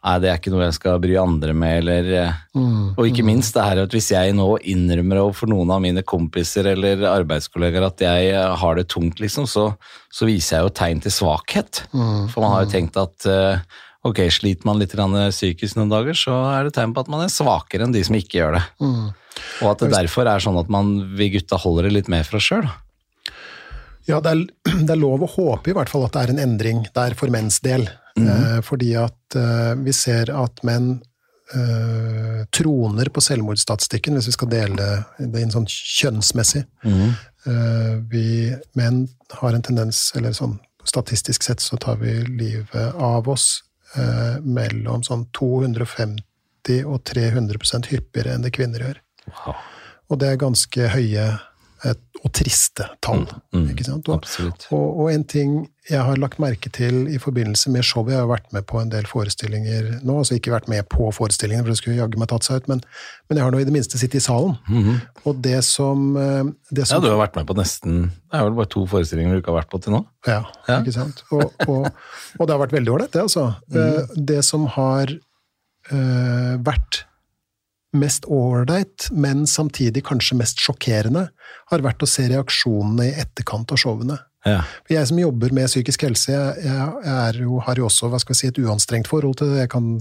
[0.04, 2.96] Nei, det er ikke noe jeg skal bry andre med, eller mm.
[3.00, 6.68] Og ikke minst det her at hvis jeg nå innrømmer overfor noen av mine kompiser
[6.74, 9.70] eller arbeidskollegaer at jeg eh, har det tungt, liksom, så,
[10.12, 11.86] så viser jeg jo tegn til svakhet.
[11.94, 16.36] For man har jo tenkt at eh, ok, sliter man litt psykisk noen dager, så
[16.52, 18.64] er det tegn på at man er svakere enn de som ikke gjør det.
[19.64, 22.42] Og at det derfor er sånn at man, vi gutta holder det litt mer for
[22.42, 22.68] oss sjøl.
[24.10, 24.46] Ja, det er,
[24.84, 27.32] det er lov å håpe i hvert fall at det er en endring der for
[27.32, 27.88] menns del.
[28.20, 31.02] Eh, fordi at eh, vi ser at menn
[31.56, 36.66] eh, troner på selvmordsstatistikken, hvis vi skal dele det inn sånn kjønnsmessig.
[37.50, 38.28] Eh, vi
[38.78, 39.08] menn
[39.40, 43.64] har en tendens, eller sånn statistisk sett så tar vi livet av oss
[43.96, 49.00] eh, mellom sånn 250 og 300% hyppigere enn det kvinner gjør.
[50.12, 51.26] Og det er ganske høye
[52.24, 53.26] og triste tall.
[53.52, 54.08] Mm, ikke sant?
[54.08, 54.24] Og,
[54.72, 55.56] og, og en ting
[55.90, 58.92] jeg har lagt merke til i forbindelse med showet Jeg har vært med på en
[58.94, 62.48] del forestillinger nå, altså ikke vært med på forestillingene, for det skulle jaggu meg tatt
[62.48, 62.80] seg ut, men,
[63.28, 64.56] men jeg har nå i det minste sittet i salen.
[65.28, 68.48] Og det som, eh, det som, Ja, du har vært med på nesten Det er
[68.48, 70.06] vel bare to forestillinger du ikke har vært på til nå?
[70.30, 70.80] Ja, Ja.
[70.80, 71.26] ikke sant?
[71.36, 71.90] Og, og,
[72.48, 73.50] det har vært veldig ålreit, det, altså.
[73.68, 74.24] Mm.
[74.32, 77.04] Det som har eh, vært
[77.94, 81.28] mest ålreit, men samtidig kanskje mest sjokkerende,
[81.72, 84.18] har vært å se reaksjonene i etterkant av showene.
[84.44, 84.60] Ja.
[84.92, 88.60] Jeg som jobber med psykisk helse, jeg, jeg er jo, har jo også si, et
[88.60, 89.62] uanstrengt forhold til det.
[89.64, 89.94] Jeg kan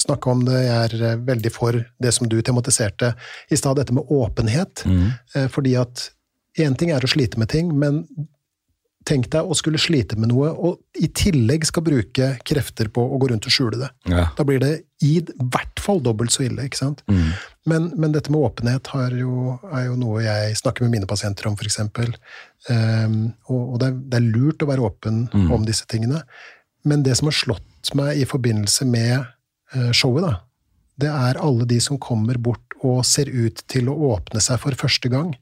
[0.00, 0.64] snakke om det.
[0.64, 3.12] Jeg er eh, veldig for det som du tematiserte
[3.50, 4.82] i stad, dette med åpenhet.
[4.90, 5.06] Mm.
[5.54, 6.08] Fordi at
[6.58, 8.02] én ting er å slite med ting, men
[9.10, 13.18] tenk deg å skulle slite med noe, og i tillegg skal bruke krefter på å
[13.20, 13.90] gå rundt og skjule det.
[14.10, 14.28] Ja.
[14.38, 14.72] Da blir det
[15.04, 17.02] i hvert fall dobbelt så ille, ikke sant?
[17.68, 21.48] Men, men dette med åpenhet har jo, er jo noe jeg snakker med mine pasienter
[21.50, 21.80] om, f.eks.
[22.68, 23.18] Um,
[23.48, 25.22] og og det, er, det er lurt å være åpen
[25.56, 26.22] om disse tingene.
[26.88, 30.38] Men det som har slått meg i forbindelse med eh, showet, da,
[31.00, 34.72] det er alle de som kommer bort og ser ut til å åpne seg for
[34.78, 35.34] første gang,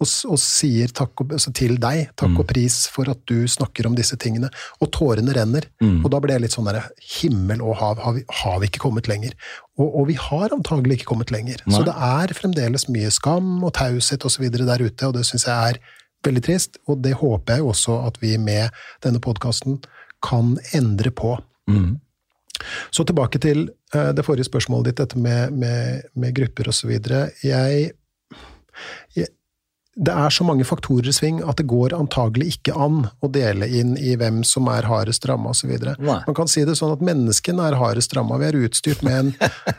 [0.00, 3.96] og, og sier takk altså til deg, takk og pris for at du snakker om
[3.98, 4.48] disse tingene.
[4.80, 5.66] Og tårene renner.
[6.06, 6.86] Og da ble jeg litt sånn der,
[7.18, 9.36] himmel og hav, har vi, har vi ikke kommet lenger?
[9.76, 11.60] Og, og vi har antagelig ikke kommet lenger.
[11.68, 14.48] Så det er fremdeles mye skam og taushet osv.
[14.56, 15.82] der ute, og det syns jeg er
[16.24, 16.80] veldig trist.
[16.88, 18.72] Og det håper jeg jo også at vi med
[19.04, 19.82] denne podkasten
[20.24, 21.36] kan endre på.
[22.90, 26.92] Så tilbake til eh, det forrige spørsmålet ditt, dette med, med, med grupper osv.
[27.44, 27.90] Jeg,
[29.16, 29.32] jeg
[29.96, 33.64] Det er så mange faktorer i sving at det går antagelig ikke an å dele
[33.78, 35.72] inn i hvem som er hardest ramma osv.
[36.28, 38.36] Man kan si det sånn at menneskene er hardest ramma.
[38.42, 39.30] Vi er utstyrt med en,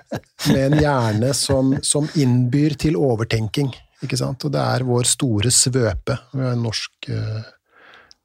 [0.53, 3.69] med en hjerne som, som innbyr til overtenking.
[4.05, 4.45] Ikke sant?
[4.45, 6.17] Og det er vår store svøpe.
[6.33, 7.45] Vi har en norsk uh,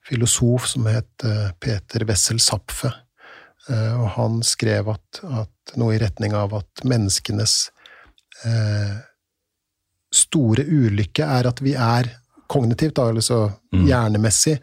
[0.08, 2.92] filosof som het uh, Peter Wessel Zapfe.
[3.70, 7.56] Eh, og han skrev at, at noe i retning av at menneskenes
[8.46, 8.96] eh,
[10.12, 12.10] store ulykke er at vi er
[12.52, 14.58] kognitivt, da, altså hjernemessig,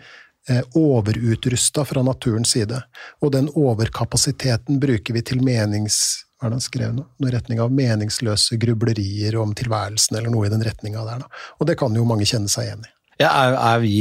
[0.50, 2.82] eh, overutrusta fra naturens side.
[3.24, 6.26] Og den overkapasiteten bruker vi til menings...
[6.40, 7.04] Hva er det han skrev nå?
[7.20, 11.26] Noe i retning av meningsløse grublerier om tilværelsen, eller noe i den retninga der.
[11.26, 11.42] Da.
[11.60, 12.92] Og det kan jo mange kjenne seg igjen i.
[13.20, 13.98] Ja, er, er vi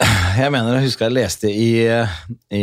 [0.00, 1.72] Jeg mener jeg husker jeg leste i,
[2.56, 2.62] i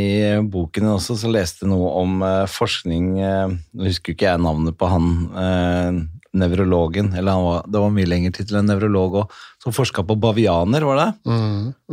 [0.49, 4.41] boken din også, så leste jeg noe om eh, forskning eh, Nå husker ikke jeg
[4.41, 5.99] navnet på han eh,
[6.39, 9.31] nevrologen, eller han var, det var mye lenger til enn nevrolog òg,
[9.63, 11.07] som forska på bavianer, var det?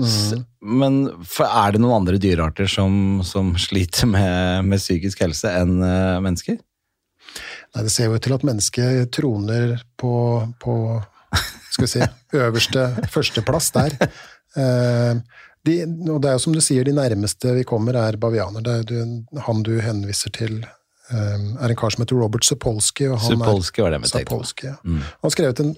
[0.04, 5.52] S- Men for, er det noen andre dyrearter som, som sliter med, med psykisk helse
[5.56, 6.58] enn eh, mennesker?
[7.76, 10.12] Nei, det ser jo til at mennesket troner på,
[10.64, 10.76] på
[11.72, 12.04] skal vi si,
[12.46, 13.96] øverste førsteplass der.
[14.56, 15.14] Eh,
[15.66, 15.76] de,
[16.12, 18.64] og det er jo som du sier, de nærmeste vi kommer er bavianer.
[18.64, 20.60] Det er du, han du henviser til,
[21.10, 23.08] eh, er en kar som heter Robert Sapolsky.
[23.10, 24.12] Og han Sapolsky var det med.
[24.12, 24.78] Sapolsky, ja.
[24.84, 25.02] Mm.
[25.02, 25.74] Han har skrevet en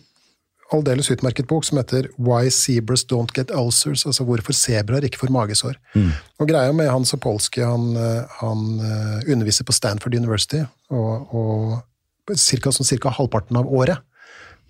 [0.76, 5.32] aldeles utmerket bok som heter Why Zebras Don't Get Ulcers, altså hvorfor sebraer ikke får
[5.32, 5.78] magesår.
[5.94, 6.10] Mm.
[6.38, 7.94] Og greia med han Sapolsky, han,
[8.42, 10.60] han eh, underviser på Stanford University,
[10.92, 14.04] og, og cirka, sånn cirka halvparten av året.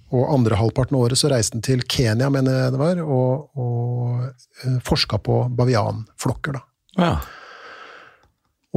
[0.09, 3.59] Og andre halvparten av året så reiste han til Kenya, mener jeg det var, og,
[3.61, 4.23] og
[4.65, 6.57] eh, forska på bavianflokker.
[6.57, 6.63] da.
[6.99, 7.13] Ja.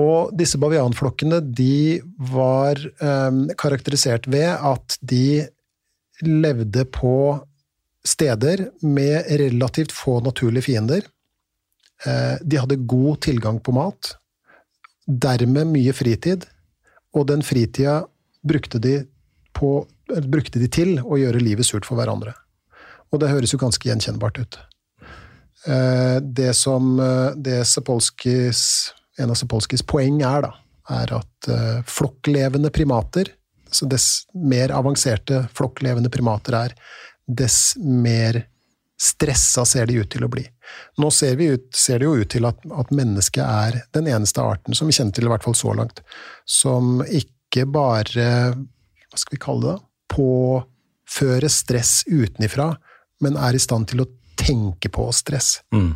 [0.01, 5.47] Og disse bavianflokkene de var eh, karakterisert ved at de
[6.21, 7.15] levde på
[8.03, 11.05] steder med relativt få naturlige fiender.
[12.05, 14.15] Eh, de hadde god tilgang på mat,
[15.05, 16.45] dermed mye fritid,
[17.13, 18.01] og den fritida
[18.47, 19.01] brukte de,
[19.53, 19.83] på,
[20.31, 22.33] brukte de til å gjøre livet surt for hverandre.
[23.11, 24.59] Og det høres jo ganske gjenkjennbart ut.
[25.67, 30.53] Eh, Det som eh, det Sapolskis, en av Sapolskis poeng er, da,
[31.01, 33.33] er at eh, flokklevende primater,
[33.71, 36.73] så dess mer avanserte flokklevende primater er,
[37.27, 38.43] dess mer
[39.01, 40.43] stressa ser de ut til å bli.
[41.01, 44.75] Nå ser, ut, ser det jo ut til at, at mennesket er den eneste arten,
[44.77, 46.03] som vi kjenner til i hvert fall så langt,
[46.45, 49.79] som ikke bare, hva skal vi kalle det,
[50.11, 52.73] påføre stress utenifra,
[53.23, 55.59] men er i stand til å tenke på stress.
[55.73, 55.93] Mm.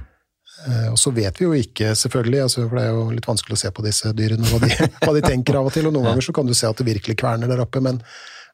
[0.68, 3.58] Eh, Og så vet vi jo ikke, selvfølgelig, altså, for det er jo litt vanskelig
[3.58, 4.72] å se på disse dyrene, hva de,
[5.04, 6.88] hva de tenker av og til, og noen ganger så kan du se at det
[6.88, 8.00] virkelig kverner der oppe, men,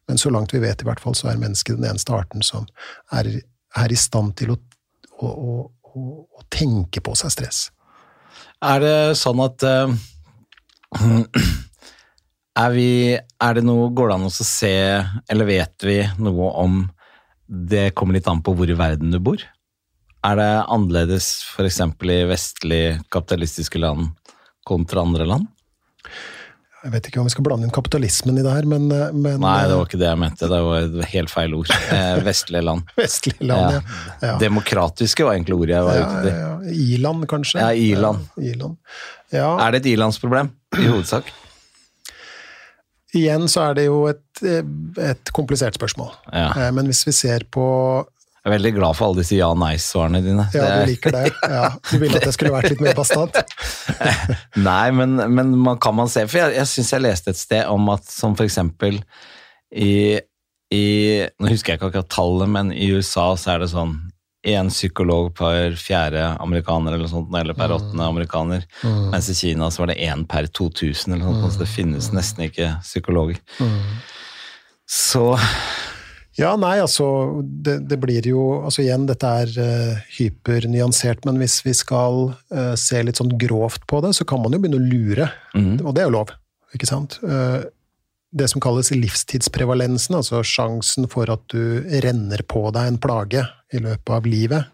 [0.09, 2.65] men så langt vi vet i hvert fall, så er mennesket den eneste arten som
[3.13, 3.29] er,
[3.77, 4.59] er i stand til å,
[5.21, 7.65] å, å, å, tenke på seg stress.
[8.61, 9.93] Er det sånn at eh,
[12.59, 14.73] er, vi, er det noe Går det an å se,
[15.31, 16.81] eller vet vi noe om
[17.47, 19.41] Det kommer litt an på hvor i verden du bor?
[20.21, 21.79] Er det annerledes f.eks.
[21.81, 24.11] i vestlig kapitalistiske land
[24.67, 25.47] kontra andre land?
[26.81, 29.41] Jeg vet ikke om vi skal blande inn kapitalismen i det her, men, eh, men
[29.41, 30.47] Nei, det var ikke det jeg mente.
[30.49, 31.73] Det var helt feil ord.
[31.93, 32.87] Eh, vestlige land.
[32.97, 33.81] vestlige land, ja.
[34.23, 34.31] ja.
[34.41, 36.39] Demokratiske var egentlig ordet jeg var Ja, ute etter.
[36.39, 36.79] ja, ja.
[36.85, 37.61] I-land, kanskje?
[37.61, 38.77] Ja, i-land.
[39.33, 39.49] Ja.
[39.65, 41.29] Er det et i-landsproblem, i hovedsak?
[43.17, 44.41] Igjen så er det jo et,
[45.03, 46.13] et komplisert spørsmål.
[46.31, 46.49] Ja.
[46.55, 47.65] Eh, Men hvis vi ser på
[48.41, 50.47] Jeg er veldig glad for alle disse ja-nei-svarene dine.
[50.55, 51.27] Ja, du liker det.
[51.43, 53.37] Ja, du ville at jeg skulle vært litt mer bastant.
[54.69, 57.67] Nei, men, men man kan man se For jeg, jeg syns jeg leste et sted
[57.69, 58.97] om at som for eksempel
[59.71, 60.19] i,
[60.73, 60.85] i
[61.39, 63.93] Nå husker jeg ikke akkurat tallet, men i USA så er det sånn
[64.47, 68.65] én psykolog per fjerde amerikaner, eller sånt, eller per åttende amerikaner.
[68.83, 72.09] Mens i Kina så var det én per 2000, eller sånt, sånt, så det finnes
[72.15, 73.41] nesten ikke psykologer.
[74.89, 75.35] Så
[76.39, 77.05] Ja, nei, altså
[77.43, 82.73] det, det blir jo Altså igjen, dette er uh, hypernyansert, men hvis vi skal uh,
[82.79, 85.27] se litt sånn grovt på det, så kan man jo begynne å lure.
[85.53, 85.83] Mm.
[85.83, 86.31] Og det er jo lov,
[86.73, 87.19] ikke sant?
[87.21, 87.59] Eh,
[88.31, 93.81] det som kalles livstidsprevalensen, altså sjansen for at du renner på deg en plage i
[93.83, 94.69] løpet av livet.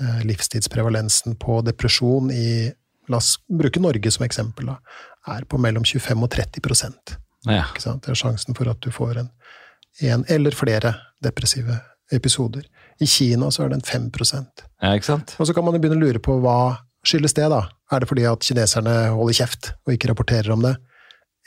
[0.00, 2.70] Eh, livstidsprevalensen på depresjon i
[3.10, 4.76] La oss bruke Norge som eksempel, da.
[5.34, 6.60] Er på mellom 25 og 30
[7.48, 7.64] ja.
[7.64, 8.04] ikke sant?
[8.04, 9.30] Det er sjansen for at du får en,
[10.06, 10.92] en eller flere
[11.24, 11.80] depressive
[12.14, 12.68] episoder.
[13.02, 15.34] I Kina så er den 5 ja, ikke sant?
[15.38, 17.64] Og så kan man jo begynne å lure på hva skyldes det, da?
[17.90, 20.76] Er det fordi at kineserne holder kjeft og ikke rapporterer om det?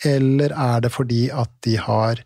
[0.07, 2.23] Eller er det fordi at de har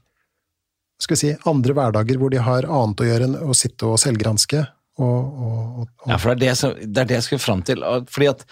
[0.97, 3.99] skal vi si, andre hverdager hvor de har annet å gjøre enn å sitte og
[4.01, 4.63] selvgranske?
[4.97, 7.61] Og, og, og, Ja, for det er det, som, det er det jeg skulle fram
[7.65, 7.85] til.
[8.09, 8.47] Fordi at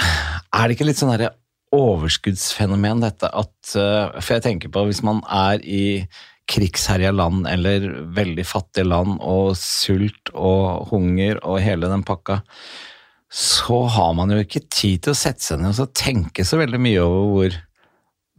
[0.00, 1.36] Er det ikke litt sånn derre
[1.76, 6.02] overskuddsfenomen, dette at eh, For jeg tenker på hvis man er i
[6.50, 12.40] krigsherja land eller veldig fattige land og sult og hunger og hele den pakka,
[13.30, 16.80] så har man jo ikke tid til å sette seg ned og tenke så veldig
[16.82, 17.58] mye over hvor,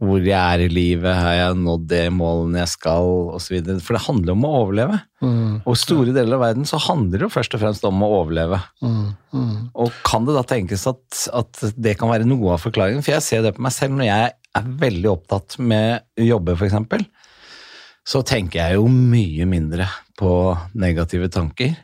[0.02, 3.54] hvor jeg er i livet, har jeg nådd det målene jeg skal, osv.
[3.84, 4.98] For det handler om å overleve.
[5.22, 8.02] mm, Og i store deler av verden så handler det jo først og fremst om
[8.02, 8.58] å overleve.
[8.82, 9.54] mm, mm.
[9.78, 13.04] Og kan det da tenkes at, at det kan være noe av forklaringen?
[13.06, 16.58] For jeg ser det på meg selv når jeg er veldig opptatt med å jobbe,
[16.58, 17.06] f.eks.
[18.02, 19.86] Så tenker jeg jo mye mindre
[20.18, 20.32] på
[20.74, 21.76] negative tanker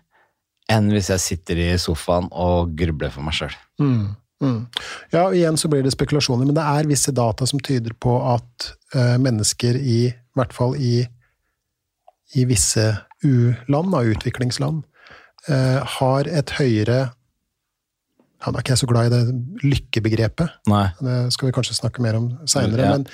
[0.69, 3.55] enn hvis jeg sitter i sofaen og grubler for meg sjøl.
[3.81, 4.17] Mm.
[4.45, 4.67] Mm.
[5.11, 8.69] Ja, igjen så blir det spekulasjoner, men det er visse data som tyder på at
[8.95, 11.01] uh, mennesker i, i hvert fall i,
[12.39, 12.85] i visse
[13.27, 14.85] u-land, utviklingsland,
[15.51, 17.09] uh, har et høyere
[18.39, 20.53] ja, Da er ikke jeg så glad i det lykkebegrepet.
[20.71, 20.85] Nei.
[21.03, 22.85] Det skal vi kanskje snakke mer om seinere.
[22.87, 22.93] Ja.
[22.95, 23.07] Men,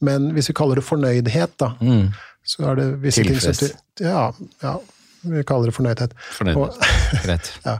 [0.00, 2.06] men hvis vi kaller det fornøydhet, da, Mm.
[2.48, 4.22] så er det visse ting som Ja,
[4.62, 4.78] ja,
[5.22, 6.14] vi kaller det fornøydhet.
[6.38, 7.52] Fornøydhet, Og- Greit.
[7.66, 7.78] Ja,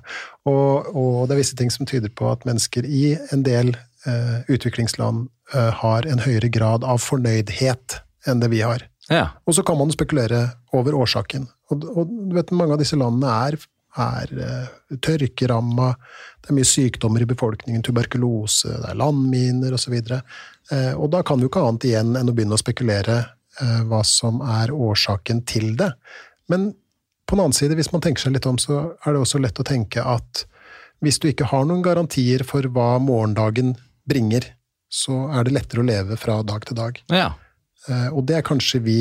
[0.49, 3.75] og, og det er visse ting som tyder på at mennesker i en del
[4.07, 8.85] eh, utviklingsland eh, har en høyere grad av fornøydhet enn det vi har.
[9.11, 9.27] Ja.
[9.49, 11.49] Og så kan man spekulere over årsaken.
[11.73, 13.57] Og, og du vet, mange av disse landene er,
[13.99, 15.89] er uh, tørkeramma,
[16.45, 19.97] det er mye sykdommer i befolkningen, tuberkulose, det er landminer osv.
[20.71, 23.81] Uh, og da kan vi jo ikke annet igjen enn å begynne å spekulere uh,
[23.91, 25.91] hva som er årsaken til det.
[26.53, 26.71] Men
[27.31, 29.59] på den annen side, hvis man tenker seg litt om, så er det også lett
[29.63, 30.45] å tenke at
[31.01, 33.77] hvis du ikke har noen garantier for hva morgendagen
[34.11, 34.51] bringer,
[34.91, 36.99] så er det lettere å leve fra dag til dag.
[37.15, 37.31] ja.
[37.89, 38.99] Eh, Og det er kanskje vi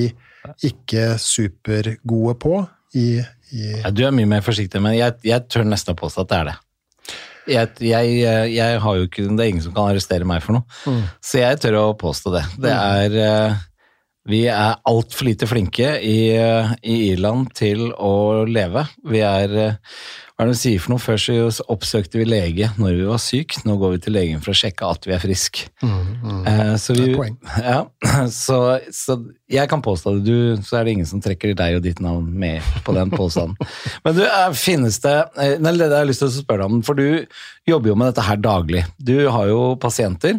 [0.64, 2.54] ikke supergode på
[2.96, 3.20] i,
[3.52, 6.30] i Ja, Du er mye mer forsiktig, men jeg, jeg tør nesten å påstå at
[6.32, 6.56] det er det.
[7.50, 10.96] Jeg, jeg, jeg har jo ikke, Det er ingen som kan arrestere meg for noe,
[11.20, 12.44] så jeg tør å påstå det.
[12.62, 13.60] Det er eh,
[14.30, 18.84] Vi er altfor lite flinke i, eh, i Irland til å leve.
[19.10, 19.78] Vi er eh,
[20.40, 21.02] Hva er det du sier for noe?
[21.04, 21.18] Før
[21.52, 24.60] så oppsøkte vi lege når vi var syke, nå går vi til legen for å
[24.60, 25.66] sjekke at vi er friske.
[25.84, 27.36] Eh, Så, Det vi, er poeng.
[27.60, 27.82] ja,
[28.46, 28.60] så,
[28.96, 29.18] så
[29.52, 32.30] jeg kan påstå det, du, så er det ingen som trekker deg og ditt navn
[32.40, 33.58] med på den påstanden.
[34.06, 36.72] Men du, er- finnes det eh, Nei, det har jeg lyst til å spørre deg
[36.78, 37.26] om, for du
[37.68, 38.86] jobber jo med dette her daglig.
[39.02, 40.38] Du har jo pasienter.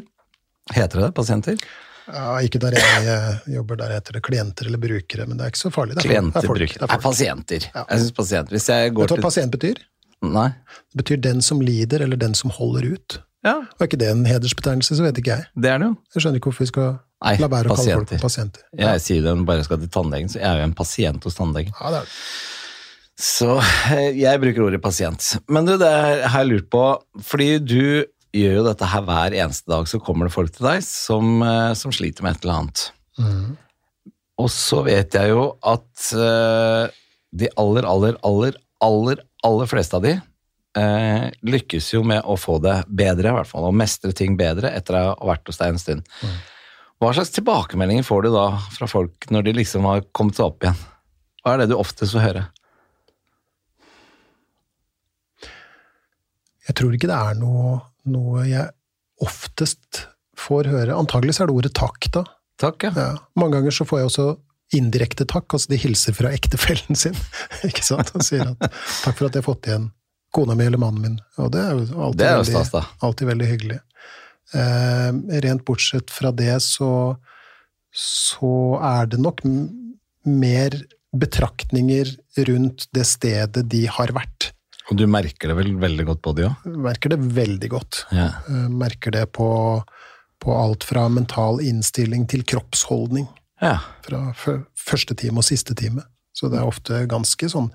[0.73, 1.15] Heter det det?
[1.19, 1.61] Pasienter?
[2.09, 5.63] Ja, Ikke der jeg jobber, der heter det klienter eller brukere, men det er ikke
[5.63, 5.97] så farlig.
[5.99, 6.75] Det er, folk- Klienter, det er folk.
[6.81, 7.67] Det er pasienter.
[7.75, 7.85] Ja.
[7.91, 8.57] Jeg synes pasienter.
[8.57, 9.83] Hvis jeg går Vet du hva pasient betyr?
[10.23, 10.49] Nei?
[10.93, 13.21] Det betyr den som lider, eller den som holder ut.
[13.45, 15.47] Ja, Og er ikke det en hedersbetegnelse, så vet ikke jeg.
[15.57, 15.95] det er det jo.
[16.15, 16.91] Jeg skjønner ikke hvorfor vi skal
[17.25, 18.63] Nei, la være å kalle folk pasienter.
[18.77, 18.91] Ja.
[18.95, 21.25] Jeg sier det når jeg bare skal til tannlegen, så jeg er jo en pasient
[21.25, 21.73] hos tannlegen.
[21.81, 22.13] Ja, det er det.
[23.21, 23.49] Så
[23.93, 25.25] eh, jeg bruker ordet pasient.
[25.53, 26.85] Men du, det har jeg lurt på,
[27.25, 27.81] fordi du
[28.37, 31.73] gjør jo dette her hver eneste dag, så kommer det folk til deg som, eh,
[31.79, 32.85] som sliter med et eller annet.
[33.19, 33.57] Mm.
[34.41, 36.99] Og så vet jeg jo at eh,
[37.43, 42.59] de aller, aller, aller, aller, aller fleste av de eh, lykkes jo med å få
[42.63, 45.75] det bedre, i hvert fall, og mestre ting bedre etter å ha vært hos deg
[45.75, 46.17] en stund.
[47.01, 50.65] Hva slags tilbakemeldinger får du da fra folk når de liksom har kommet seg opp
[50.65, 50.81] igjen?
[51.41, 52.49] Hva er det du oftest får høre?
[56.69, 58.71] Jeg tror ikke det er noe, noe jeg
[59.21, 60.05] oftest
[60.41, 60.97] får høre.
[60.97, 62.25] Antagelig er det ordet takk, da.
[62.61, 62.93] Takk, ja.
[62.97, 63.11] Ja.
[63.41, 64.29] Mange ganger så får jeg også
[64.77, 67.17] indirekte takk, altså de hilser fra ektefellen sin.
[67.69, 68.13] ikke sant?
[68.15, 69.91] Og sier at 'takk for at jeg har fått igjen
[70.35, 71.21] kona mi eller mannen min'.
[71.43, 73.81] Og det er jo alltid, er veldig, stas, alltid veldig hyggelig.
[74.55, 75.11] Eh,
[75.47, 77.17] rent bortsett fra det, så,
[77.95, 79.43] så er det nok
[80.27, 80.77] mer
[81.11, 82.15] betraktninger
[82.47, 84.53] rundt det stedet de har vært.
[84.91, 86.65] Og du merker det vel veldig godt på de òg?
[86.67, 88.05] Jeg merker det veldig godt.
[88.15, 88.31] Ja.
[88.51, 89.49] Eh, merker det på,
[90.43, 93.29] på alt fra mental innstilling til kroppsholdning.
[93.63, 93.77] ja.
[94.07, 94.33] fra
[94.81, 96.03] første time og siste time.
[96.35, 97.69] Så det er ofte ganske sånn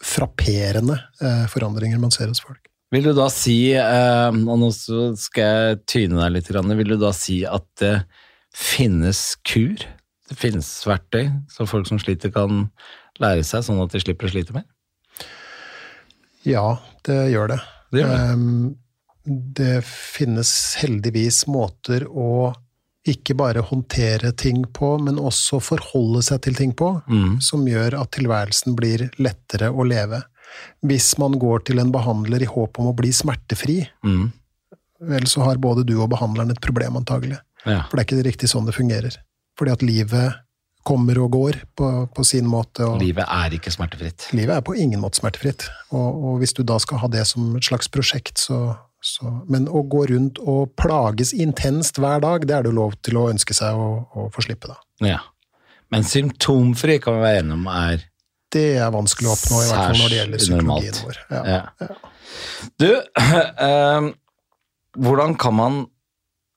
[0.00, 2.62] frapperende eh, forandringer man ser hos folk.
[2.90, 7.12] Vil du da si, eh, og nå skal jeg tyne deg litt, vil du da
[7.14, 7.96] si at det
[8.56, 9.84] finnes kur?
[10.30, 12.68] Det finnes verktøy som folk som sliter kan
[13.20, 14.66] lære seg, sånn at de slipper å slite mer?
[16.48, 17.60] Ja, det gjør det.
[17.92, 18.20] Det gjør det.
[18.32, 18.76] Ehm,
[19.54, 20.50] det finnes
[20.80, 22.54] heldigvis måter å
[23.08, 27.40] ikke bare håndtere ting på, men også forholde seg til ting på, Mm.
[27.42, 30.22] som gjør at tilværelsen blir lettere å leve.
[30.84, 34.32] Hvis man går til en behandler i håp om å bli smertefri, Mm.
[35.00, 37.38] vel så har både du og behandleren et problem antagelig.
[37.66, 37.84] Ja.
[37.88, 39.16] For det er ikke riktig sånn det fungerer.
[39.58, 40.34] Fordi at livet
[40.86, 42.86] kommer og går på, på sin måte.
[43.00, 44.30] Livet er ikke smertefritt.
[44.36, 45.66] livet er på ingen måte smertefritt.
[45.92, 49.68] Og, og hvis du da skal ha det som et slags prosjekt, så, så Men
[49.68, 53.28] å gå rundt og plages intenst hver dag, det er det jo lov til å
[53.32, 54.80] ønske seg å, å få slippe, da.
[55.04, 55.20] Ja.
[55.90, 58.06] Men symptomfri kan vi være enige om er
[58.50, 61.04] Det er vanskelig å oppnå, i hvert fall når det gjelder psykologien normalt.
[61.06, 61.20] vår.
[61.30, 61.42] Ja.
[61.78, 61.96] Ja.
[62.80, 62.90] Du,
[63.66, 64.10] øh,
[65.04, 65.80] hvordan kan man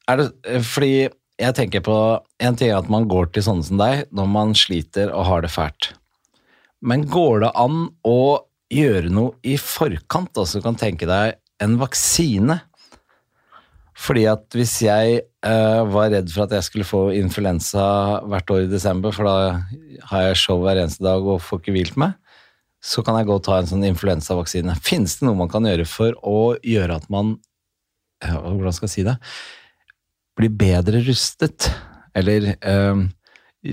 [0.10, 0.94] er det, Fordi
[1.42, 1.98] jeg tenker på
[2.44, 5.46] En ting er at man går til sånne som deg når man sliter og har
[5.46, 5.94] det fælt.
[6.84, 11.78] Men går det an å gjøre noe i forkant, altså du kan tenke deg en
[11.80, 12.60] vaksine?
[14.04, 17.86] Fordi at hvis jeg uh, var redd for at jeg skulle få influensa
[18.28, 19.62] hvert år i desember, for da
[20.10, 22.18] har jeg show hver eneste dag og får ikke hvilt meg,
[22.84, 24.76] så kan jeg gå og ta en sånn influensavaksine.
[24.84, 27.38] Finnes det noe man kan gjøre for å gjøre at man
[28.26, 29.16] uh, Hvordan skal jeg si det?
[30.40, 31.70] Blir bedre rustet?
[32.18, 33.04] Eller eh,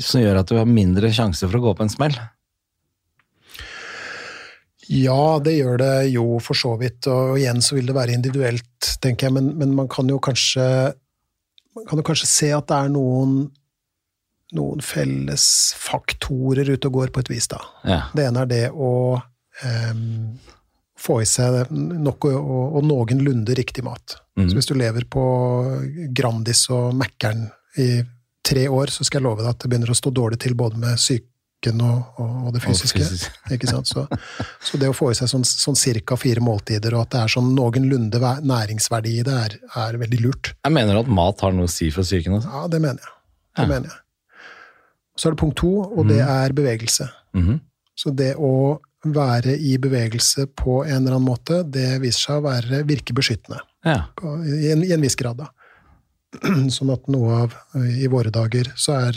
[0.01, 2.17] som gjør at du har mindre sjanse for å gå på en smell?
[4.91, 8.89] Ja, det gjør det jo for så vidt, og igjen så vil det være individuelt,
[9.03, 10.65] tenker jeg, men, men man kan jo kanskje
[11.77, 13.37] man kan jo kanskje se at det er noen,
[14.59, 15.45] noen felles
[15.79, 17.61] faktorer ute og går på et vis, da.
[17.87, 18.01] Ja.
[18.17, 18.91] Det ene er det å
[19.63, 20.03] em,
[21.01, 24.19] få i seg nok og, og, og noenlunde riktig mat.
[24.39, 24.49] Mm.
[24.51, 25.25] Så hvis du lever på
[26.17, 27.47] Grandis og Mækkern
[27.81, 27.91] i
[28.47, 30.81] tre år, så skal jeg love deg at det begynner å stå dårlig til både
[30.81, 33.01] med psyken og, og, det fysiske.
[33.05, 33.39] fysisk.
[33.57, 33.89] Ikke sant?
[33.91, 34.07] Så,
[34.65, 37.35] så det å få i seg sånn, sånn cirka fire måltider, og at det er
[37.37, 40.53] sånn noenlunde næringsverdi i det, er, er veldig lurt.
[40.65, 42.53] Jeg mener at mat har noe å si for psyken også.
[42.55, 43.17] Ja, det mener jeg.
[43.57, 43.73] Det Ja.
[43.75, 43.99] mener jeg.
[45.21, 47.11] Så er det punkt to, og det er bevegelse.
[47.37, 47.61] Mhm.
[47.99, 52.47] Så det å være i bevegelse på en eller annen måte, det viser seg å
[52.49, 53.63] være, virke beskyttende.
[53.87, 54.03] Ja.
[54.17, 55.51] På, i, en, I en viss grad, da.
[56.77, 59.17] Sånn at noe av I våre dager så er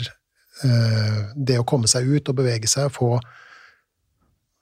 [0.66, 3.18] eh, det å komme seg ut og bevege seg, få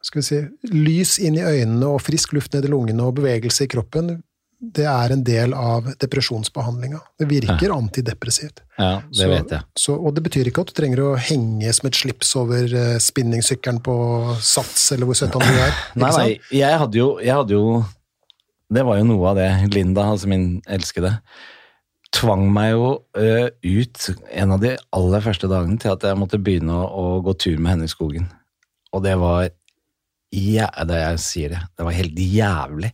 [0.03, 0.41] skal vi si,
[0.75, 4.17] lys inn i øynene og frisk luft ned i lungene og bevegelse i kroppen,
[4.63, 7.01] det er en del av depresjonsbehandlinga.
[7.19, 8.61] Det virker antidepressivt.
[8.79, 9.63] ja, det Så- vet jeg.
[9.77, 12.99] Så, og det betyr ikke at du trenger å henge som et slips over uh,
[13.03, 13.97] spinningsykkelen på
[14.41, 15.75] Sats, eller hvor søtt han du er.
[15.97, 17.85] Nei, nei, jeg hadde, jo, jeg hadde jo
[18.73, 21.19] Det var jo noe av det Linda, altså min elskede,
[22.15, 22.87] tvang meg jo
[23.17, 27.21] ø, ut en av de aller første dagene til at jeg måtte begynne å, å
[27.27, 28.31] gå tur med henne i skogen.
[28.93, 29.51] Og det var
[30.33, 32.93] ja, det jeg sier det, det var helt jævlig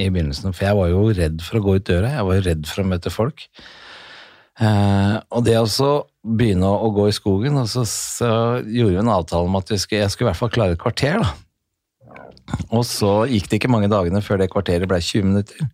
[0.00, 0.54] i begynnelsen.
[0.56, 2.82] For jeg var jo redd for å gå ut døra, jeg var jo redd for
[2.82, 3.46] å møte folk.
[4.60, 8.32] Eh, og det å begynne å, gå i skogen, og så, så
[8.64, 11.22] gjorde vi en avtale om at skulle, jeg skulle i hvert fall klare et kvarter,
[11.22, 11.32] da.
[12.74, 15.70] Og så gikk det ikke mange dagene før det kvarteret ble 20 minutter.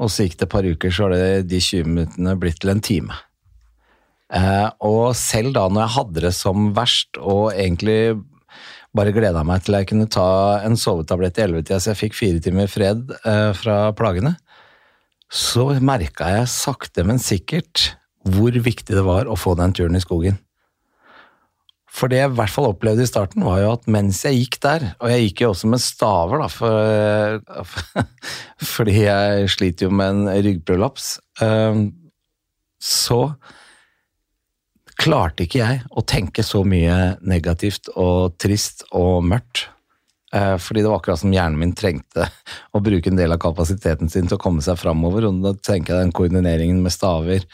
[0.00, 2.82] Og så gikk det et par uker, så har de 20 minuttene blitt til en
[2.84, 3.18] time.
[4.34, 8.18] Eh, og selv da når jeg hadde det som verst, og egentlig
[8.96, 10.28] bare gleda meg til jeg kunne ta
[10.64, 14.34] en sovetablett i ellevetida så jeg fikk fire timer fred eh, fra plagene,
[15.28, 17.92] så merka jeg sakte, men sikkert
[18.28, 20.38] hvor viktig det var å få den turen i skogen.
[21.98, 24.58] For det jeg i hvert fall opplevde i starten, var jo at mens jeg gikk
[24.64, 28.04] der, og jeg gikk jo også med staver, da, for,
[28.74, 31.14] fordi jeg sliter jo med en ryggprolaps,
[31.44, 31.80] eh,
[32.78, 33.22] så
[34.98, 39.68] klarte ikke jeg å tenke så mye negativt og trist og mørkt.
[40.34, 42.26] Eh, Fordi det var akkurat som hjernen min trengte
[42.76, 45.28] å bruke en del av kapasiteten sin til å komme seg framover.
[45.30, 47.46] Og da tenker jeg den koordineringen med staver,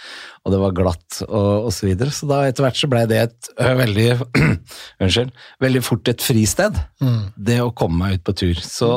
[0.42, 1.76] og det var glatt og, osv.
[1.78, 2.14] så videre.
[2.16, 4.08] Så da etter hvert så blei det et veldig
[5.04, 5.30] Unnskyld.
[5.62, 6.80] Veldig fort et fristed.
[7.36, 8.58] Det å komme meg ut på tur.
[8.64, 8.90] Så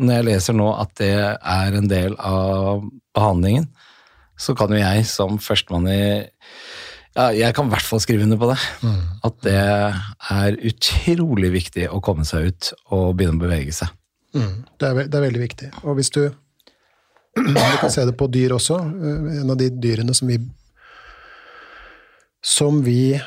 [0.00, 2.86] når jeg leser nå at det er en del av
[3.16, 3.68] behandlingen,
[4.40, 6.02] så kan jo jeg som førstemann i
[7.16, 8.58] ja, jeg kan i hvert fall skrive under på det.
[9.26, 13.90] At det er utrolig viktig å komme seg ut og begynne å bevege seg.
[14.36, 15.70] Mm, det, er, det er veldig viktig.
[15.82, 16.22] Og hvis du
[17.34, 18.76] Du kan se det på dyr også.
[18.78, 20.38] Eh, En av de dyrene som vi
[22.42, 23.18] Som vi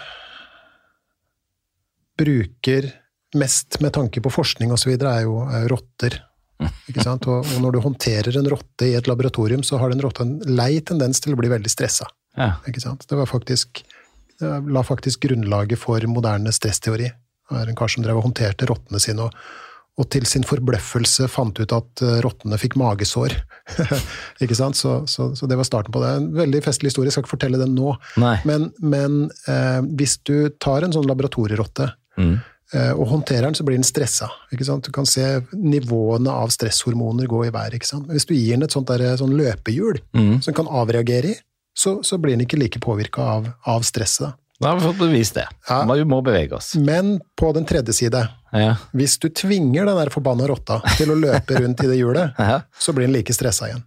[2.18, 2.92] bruker
[3.36, 6.20] mest med tanke på forskning osv., er jo er jo rotter.
[6.88, 7.26] Ikke sant?
[7.28, 10.38] Og, og når du håndterer en rotte i et laboratorium, så har den rotta en
[10.48, 12.06] lei tendens til å bli veldig stressa.
[12.38, 12.54] Ja.
[12.68, 13.06] Ikke sant?
[13.10, 13.84] Det, var faktisk,
[14.42, 17.12] det la faktisk grunnlaget for moderne stressteori.
[17.52, 19.36] Det er en kar som drev og håndterte rottene sine, og,
[20.02, 23.36] og til sin forbløffelse fant ut at eh, rottene fikk magesår.
[24.44, 24.80] ikke sant?
[24.80, 26.10] Så, så, så det var starten på det.
[26.18, 27.94] En veldig festlig historie, jeg skal ikke fortelle den nå.
[28.22, 28.38] Nei.
[28.50, 29.20] Men, men
[29.52, 32.36] eh, hvis du tar en sånn laboratorierotte Mm.
[32.78, 34.28] eh, og håndterer den, så blir den stressa.
[34.54, 34.86] Ikke sant?
[34.86, 35.24] Du kan se
[35.58, 37.74] nivåene av stresshormoner gå i været.
[37.80, 38.06] Ikke sant?
[38.14, 40.36] Hvis du gir den et sånt, der, sånn løpehjul Mm.
[40.42, 41.40] som den kan avreagere i,
[41.84, 44.32] så, så blir den ikke like påvirka av, av stresset.
[44.62, 44.70] Da.
[44.70, 45.44] Har vi fått bevist det.
[45.68, 45.82] Ja.
[45.90, 46.70] Vi må bevege oss.
[46.80, 48.22] Men på den tredje side,
[48.54, 48.76] Ja.
[48.94, 52.62] hvis du tvinger den der forbanna rotta til å løpe rundt i det hjulet, Ja.
[52.80, 53.84] så blir den like stressa igjen.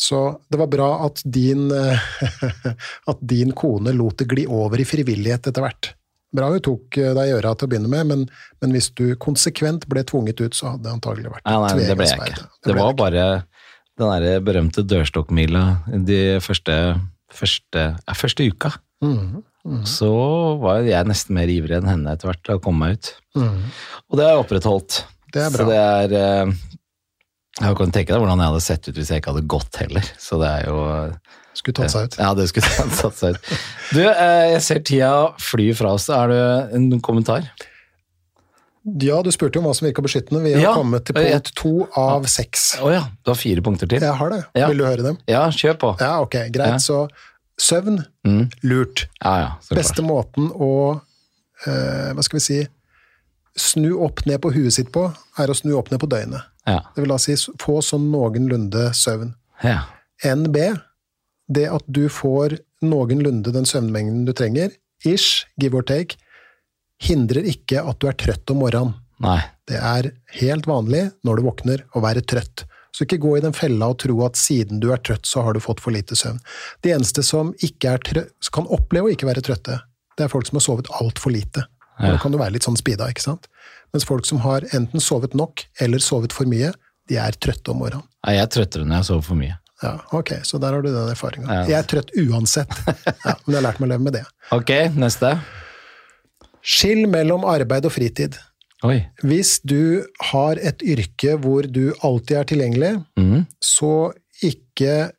[0.00, 0.18] Så
[0.50, 1.70] det var bra at din,
[3.10, 5.90] at din kone lot det gli over i frivillighet etter hvert.
[6.32, 8.20] Bra hun tok eh, deg i øra til å begynne med, men,
[8.62, 11.96] men hvis du konsekvent ble tvunget ut, så hadde det antagelig vært Ja, nei, det
[11.98, 12.44] ble jeg ikke.
[12.44, 13.00] Det, Det ble var ikke.
[13.02, 13.24] bare
[14.00, 15.62] den der berømte dørstokkmila
[16.08, 16.74] de første,
[17.32, 18.72] første, ja, første uka.
[19.04, 20.10] Mm, mhm, Så
[20.60, 23.12] var jeg nesten mer ivrig enn henne etter hvert til å komme meg ut.
[23.38, 23.62] mhm.
[24.10, 25.02] Og det har jeg opprettholdt.
[25.32, 26.52] Det er Så det er eh,
[27.60, 30.06] Jeg kan tenke deg hvordan jeg hadde sett ut hvis jeg ikke hadde gått heller.
[30.18, 30.80] Så det er jo
[31.54, 32.16] Skulle tatt seg ut.
[32.18, 32.66] Ja, det skulle
[33.02, 33.50] tatt seg ut.
[33.94, 36.08] Du, eh, jeg ser tida fly fra oss.
[36.10, 36.42] Er det
[36.78, 37.46] en kommentar?
[38.84, 40.40] Ja, du spurte jo om hva som virka beskyttende.
[40.42, 42.76] Vi har Ja, kommet til punkt to av seks.
[42.80, 44.00] Å ja, du har fire punkter til.
[44.00, 44.44] Jeg har det.
[44.56, 44.68] Ja.
[44.68, 45.18] Vil du høre dem?
[45.28, 45.90] Ja, kjør på.
[46.00, 46.80] Ja, ok, greit.
[46.80, 47.08] Så
[47.60, 48.50] søvn, Mm.
[48.64, 49.06] lurt.
[49.22, 49.78] Ja, ja, så klart.
[49.82, 51.00] Beste måten å
[51.66, 52.66] eh, Hva skal vi si
[53.56, 56.40] Snu opp ned på huet sitt på, er å snu opp ned på døgnet.
[56.66, 56.78] Ja.
[56.94, 59.34] Det vil da si få sånn noenlunde søvn.
[59.62, 59.82] ja.
[60.24, 60.56] NB,
[61.50, 64.70] det at du får noenlunde den søvnmengden du trenger,
[65.04, 66.16] ish, give or take,
[67.00, 68.96] hindrer ikke at du er trøtt om morgenen.
[69.20, 69.40] Nei.
[69.68, 72.64] Det er helt vanlig når du våkner å være trøtt.
[72.96, 75.54] Så ikke gå i den fella og tro at siden du er trøtt, så har
[75.54, 76.40] du fått for lite søvn.
[76.82, 77.76] De eneste som er
[78.50, 79.78] kan oppleve å ikke være trøtte,
[80.18, 81.64] det er folk som har sovet altfor lite.
[82.00, 82.14] Ja.
[82.14, 83.46] Da kan du være litt sånn speeda, ikke sant?
[83.94, 86.72] Mens folk som har enten sovet nok eller sovet for mye,
[87.10, 88.06] de er trøtte om morgenen.
[88.26, 89.56] Nei, jeg er trøttere når jeg sover for mye.
[89.80, 91.48] Ja, ok, så der har du den erfaringa.
[91.48, 91.64] Ja.
[91.70, 92.74] Jeg er trøtt uansett,
[93.28, 94.24] ja, men jeg har lært meg å leve med det.
[94.56, 95.32] Ok, neste.
[96.62, 98.36] Skill mellom arbeid og fritid.
[98.84, 98.98] Oi.
[99.22, 103.46] Hvis du har et yrke hvor du alltid er tilgjengelig, Mm.
[103.60, 105.10] så ikke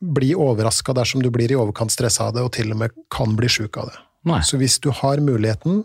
[0.00, 3.34] bli overraska dersom du blir i overkant stressa av det, og til og med kan
[3.36, 3.98] bli sjuk av det.
[4.28, 4.40] Nei.
[4.40, 5.84] Så hvis du har muligheten,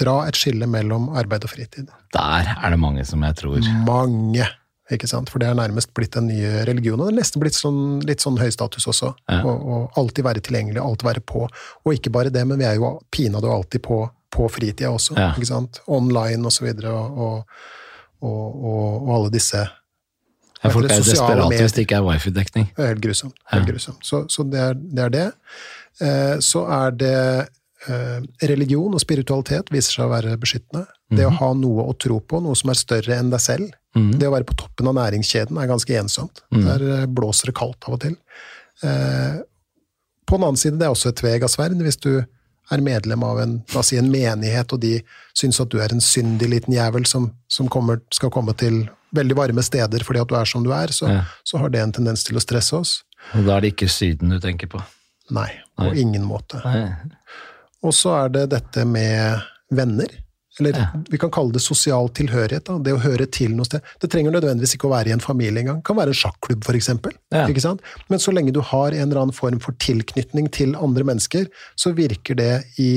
[0.00, 1.90] dra et skille mellom arbeid og fritid.
[2.14, 4.46] Der er det mange som jeg tror Mange,
[4.96, 5.30] ikke sant?
[5.32, 6.38] For det er nærmest blitt en ny
[6.68, 9.12] religion, og det er nesten blitt sånn, litt sånn høystatus også.
[9.30, 9.40] Ja.
[9.46, 11.44] Å alltid være tilgjengelig, alltid være på.
[11.84, 15.32] Og ikke bare det, men vi er jo pinadø alltid på, på fritida også, Ja.
[15.34, 15.82] ikke sant?
[15.88, 17.68] Online og så videre, og, og,
[18.22, 19.60] og, og, og alle disse
[20.60, 22.66] ja, Folk er jo desperate hvis det ikke er wifi-dekning.
[22.76, 23.38] Helt grusomt.
[23.48, 24.02] Helt grusomt.
[24.04, 25.26] Så, så det, er, det er det.
[26.04, 27.14] Eh, så er det
[27.88, 30.84] eh, religion og spiritualitet viser seg å være beskyttende.
[31.10, 33.72] Det å ha noe å tro på, noe som er større enn deg selv.
[33.96, 34.18] Mhm.
[34.20, 36.42] Det å være på toppen av næringskjeden er ganske ensomt.
[36.52, 38.16] Der eh, blåser det kaldt av og til.
[38.86, 39.40] Eh,
[40.26, 41.74] på den annen side, det er også et sverd.
[41.82, 42.24] Hvis du
[42.70, 45.00] er medlem av en, si en menighet, og de
[45.34, 49.34] syns at du er en syndig liten jævel som, som kommer, skal komme til veldig
[49.34, 51.24] varme steder fordi at du er som du er, så, Ja.
[51.44, 53.02] så har det en tendens til å stresse oss.
[53.34, 54.78] Og da er det ikke Syden du tenker på.
[55.34, 56.62] Nei, på ingen måte.
[56.64, 56.86] Nei.
[57.82, 60.06] Og så er det dette med venner.
[60.58, 62.66] Eller vi kan kalle det sosial tilhørighet.
[62.66, 62.78] Da.
[62.82, 63.84] Det å høre til noe sted.
[64.02, 65.78] Det trenger nødvendigvis ikke å være i en familie engang.
[65.78, 67.14] Det kan være en sjakklubb, for eksempel.
[67.34, 67.46] Ja.
[67.46, 67.84] Ikke sant?
[68.10, 71.46] Men så lenge du har en eller annen form for tilknytning til andre mennesker,
[71.78, 72.90] så virker det i,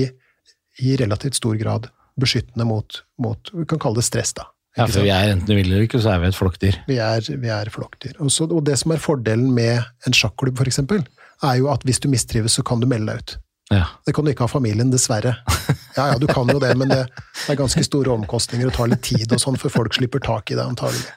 [0.81, 4.49] i relativt stor grad beskyttende mot, mot Vi kan kalle det stress, da.
[4.73, 6.79] Ja, for vi er enten vi vil eller ikke, så er vi et flokkdyr.
[6.89, 8.17] Vi er, vi er flokkdyr.
[8.17, 11.03] Og, og det som er fordelen med en sjakklubb, for eksempel,
[11.45, 13.35] er jo at hvis du mistrives, så kan du melde deg ut.
[13.74, 13.86] Ja.
[14.05, 15.38] Det kan du ikke ha familien, dessverre.
[15.93, 17.03] Ja, ja, du kan jo det, men det,
[17.51, 20.55] er ganske store omkostninger og tar litt tid og sånn, før folk slipper tak i
[20.57, 21.11] det, antagelig.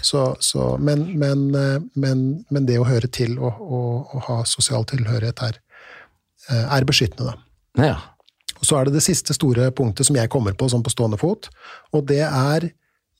[0.00, 4.38] Så, så, men, men, eh, men, men det å høre til og, og, og ha
[4.48, 5.58] sosial tilhørighet er,
[6.48, 7.90] eh, er beskyttende, da.
[7.90, 7.98] ja.
[8.62, 11.20] Og så er det det siste store punktet som jeg kommer på sånn på stående
[11.20, 11.50] fot,
[11.92, 12.70] og det er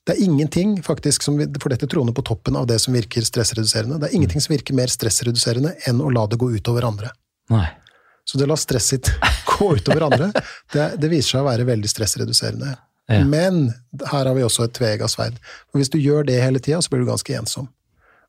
[0.02, 4.00] det er ingenting faktisk som, for dette troner på toppen av det som virker stressreduserende.
[4.02, 7.12] Det er ingenting som virker mer stressreduserende enn å la det gå utover andre.
[7.52, 7.68] Nei.
[8.24, 10.30] Så det å la stresset sitt gå utover andre,
[10.72, 12.74] det, det viser seg å være veldig stressreduserende.
[13.10, 13.24] Ja.
[13.26, 13.72] Men
[14.08, 15.38] her har vi også et tveegga sverd.
[15.70, 17.68] For hvis du gjør det hele tida, så blir du ganske ensom.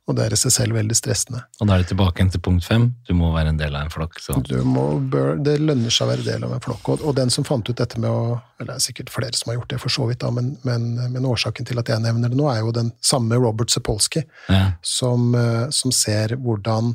[0.03, 1.45] Og det er i seg selv veldig stressende.
[1.61, 2.89] Og da er det tilbake til punkt fem.
[3.07, 4.17] Du må være en del av en flokk.
[4.19, 6.89] Det lønner seg å være del av en flokk.
[6.91, 9.53] Og, og den som fant ut dette med å Eller det er sikkert flere som
[9.53, 12.33] har gjort det, for så vidt, da, men, men, men årsaken til at jeg nevner
[12.33, 14.73] det nå, er jo den samme Robert Sapolsky, Ja.
[14.83, 16.93] som, eh, som ser hvordan,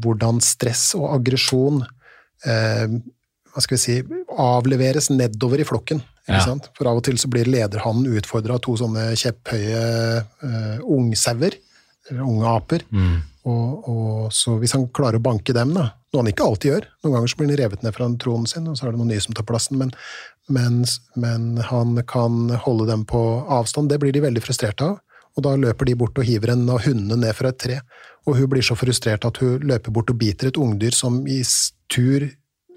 [0.00, 1.82] hvordan stress og aggresjon
[2.46, 2.86] eh,
[3.50, 3.96] hva skal vi si,
[4.38, 6.02] avleveres nedover i flokken.
[6.30, 6.38] Ja.
[6.44, 6.68] sant?
[6.78, 9.80] For av og til så blir lederhannen utfordra av to sånne kjepphøye
[10.44, 11.56] uh, ungsauer,
[12.10, 12.84] eller unge aper.
[12.94, 13.16] Mm.
[13.50, 16.86] Og, og så hvis han klarer å banke dem, da, noe han ikke alltid gjør
[17.00, 19.10] Noen ganger så blir han revet ned fra tronen sin, og så er det noen
[19.14, 19.90] nye som tar plassen, men,
[20.52, 20.82] men,
[21.18, 23.20] men han kan holde dem på
[23.50, 23.90] avstand.
[23.90, 25.00] Det blir de veldig frustrerte av.
[25.38, 27.80] Og da løper de bort og hiver en av hundene ned fra et tre.
[28.28, 31.40] Og hun blir så frustrert at hun løper bort og biter et ungdyr som i
[31.46, 32.28] s- tur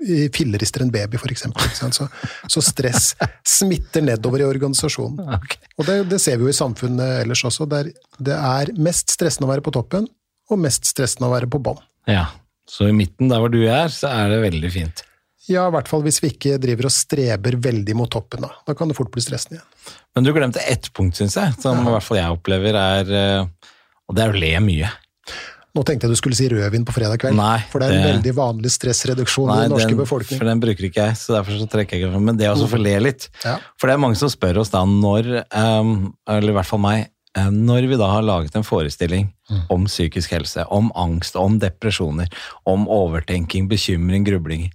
[0.03, 1.69] i fillerister en baby, for eksempel.
[1.77, 1.95] sant?
[1.95, 2.07] Så,
[2.51, 3.13] så stress
[3.47, 5.21] smitter nedover i organisasjonen.
[5.79, 7.69] Og det, det ser vi jo i samfunnet ellers også.
[7.71, 10.09] Der det er mest stressende å være på toppen,
[10.51, 11.81] og mest stressende å være på bånn.
[12.09, 12.29] ja.
[12.63, 15.01] Så i midten, der hvor du er, så er det veldig fint.
[15.51, 18.45] Ja, i hvert fall hvis vi ikke driver og streber veldig mot toppen.
[18.45, 19.97] Da, da kan det fort bli stressende igjen.
[20.15, 23.67] Men du glemte ett punkt, syns jeg, som i hvert fall jeg opplever er eh,
[24.07, 24.93] Og det er å le mye.
[25.73, 28.03] Nå tenkte jeg du skulle si rødvin på fredag kveld, Nei, for det er en
[28.03, 30.37] det- veldig vanlig stressreduksjon i den norske den, befolkning.
[30.37, 32.25] for den bruker ikke jeg, så derfor så trekker jeg ikke fram.
[32.25, 33.29] Men det også å le litt.
[33.43, 33.57] Ja.
[33.81, 37.07] For det er mange som spør oss da når, um, eller i hvert fall meg,
[37.35, 39.65] eh, når vi da har laget en forestilling Mm.
[39.71, 42.29] om psykisk helse, om angst, om depresjoner,
[42.65, 44.69] om overtenking, bekymring, grubling.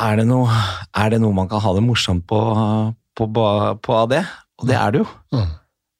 [0.00, 0.48] er det, noe,
[0.96, 3.26] er det noe man kan ha det morsomt på, på,
[3.82, 4.24] på av det?
[4.60, 5.06] Og det er det jo.
[5.34, 5.46] Mm.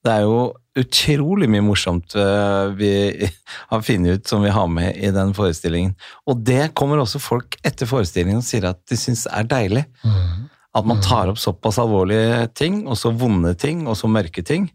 [0.04, 2.92] Det er jo utrolig mye morsomt uh, vi
[3.72, 5.94] har funnet ut som vi har med i den forestillingen.
[6.30, 9.84] Og det kommer også folk etter forestillingen og sier at de syns er deilig.
[10.04, 10.48] Mm.
[10.78, 14.68] At man tar opp såpass alvorlige ting, og så vonde ting, og så mørke ting,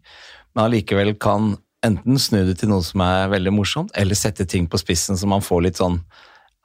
[0.52, 1.54] men allikevel kan
[1.86, 5.28] enten snu det til noe som er veldig morsomt, eller sette ting på spissen så
[5.30, 6.00] man får litt sånn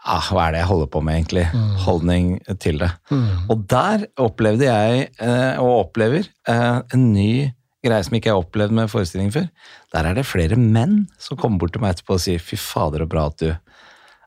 [0.02, 1.46] ah, hva er det jeg holder på med, egentlig?
[1.86, 2.30] Holdning
[2.64, 2.90] til det.
[3.12, 3.26] Mm.
[3.54, 7.52] Og der opplevde jeg, eh, og opplever, eh, en ny
[7.86, 9.48] greie som ikke jeg har opplevd med forestillingen før.
[9.96, 13.06] Der er det flere menn som kommer bort til meg etterpå og sier 'fy fader,
[13.06, 13.56] så bra at du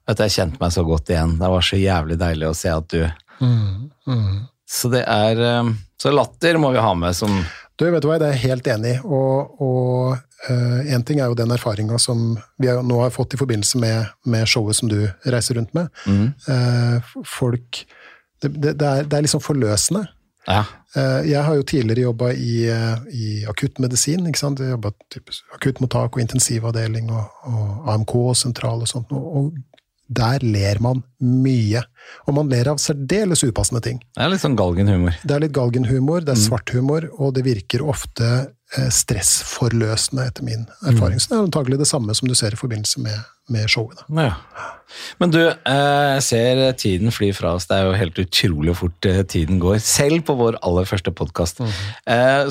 [0.07, 1.39] At jeg kjente meg så godt igjen.
[1.39, 3.09] Det var så jævlig deilig å se at du
[3.41, 3.91] Mm.
[4.07, 4.47] Mm.
[4.71, 7.33] Så det er eh, Så latter må vi ha med som
[7.79, 9.01] Du, vet du hva, det er jeg helt enig i.
[9.03, 10.19] Og, og
[10.87, 14.13] én ting er jo den erfaringa som vi har, nå har fått i forbindelse med,
[14.31, 15.89] med showet som du reiser rundt med.
[16.07, 17.87] mm, Uh, folk
[18.43, 20.05] det, det, det, er, det er liksom forløsende.
[20.49, 20.65] Ja.
[20.95, 24.27] Eh, Jeg har jo tidligere jobba i, eh, i akuttmedisin.
[24.29, 24.61] ikke sant?
[24.61, 24.93] Jobba
[25.55, 29.13] akuttmottak og intensivavdeling og, og AMK og sentral og sånt.
[29.13, 29.55] Og,
[30.15, 31.81] der ler man mye.
[32.29, 34.03] Og man ler av særdeles upassende ting.
[34.15, 35.17] Det er litt sånn galgenhumor.
[35.25, 38.29] Det er litt galgenhumor, det er svarthumor, og det virker ofte
[38.77, 41.21] eh, stressforløsende, etter min erfaring.
[41.21, 43.17] Så det er antagelig det samme som du ser i forbindelse med,
[43.53, 44.05] med showene.
[44.17, 44.33] Ja.
[45.19, 47.67] Men du, eh, jeg ser tiden fly fra oss.
[47.67, 49.81] Det er jo helt utrolig fort eh, tiden går.
[49.83, 51.61] Selv på vår aller første podkast.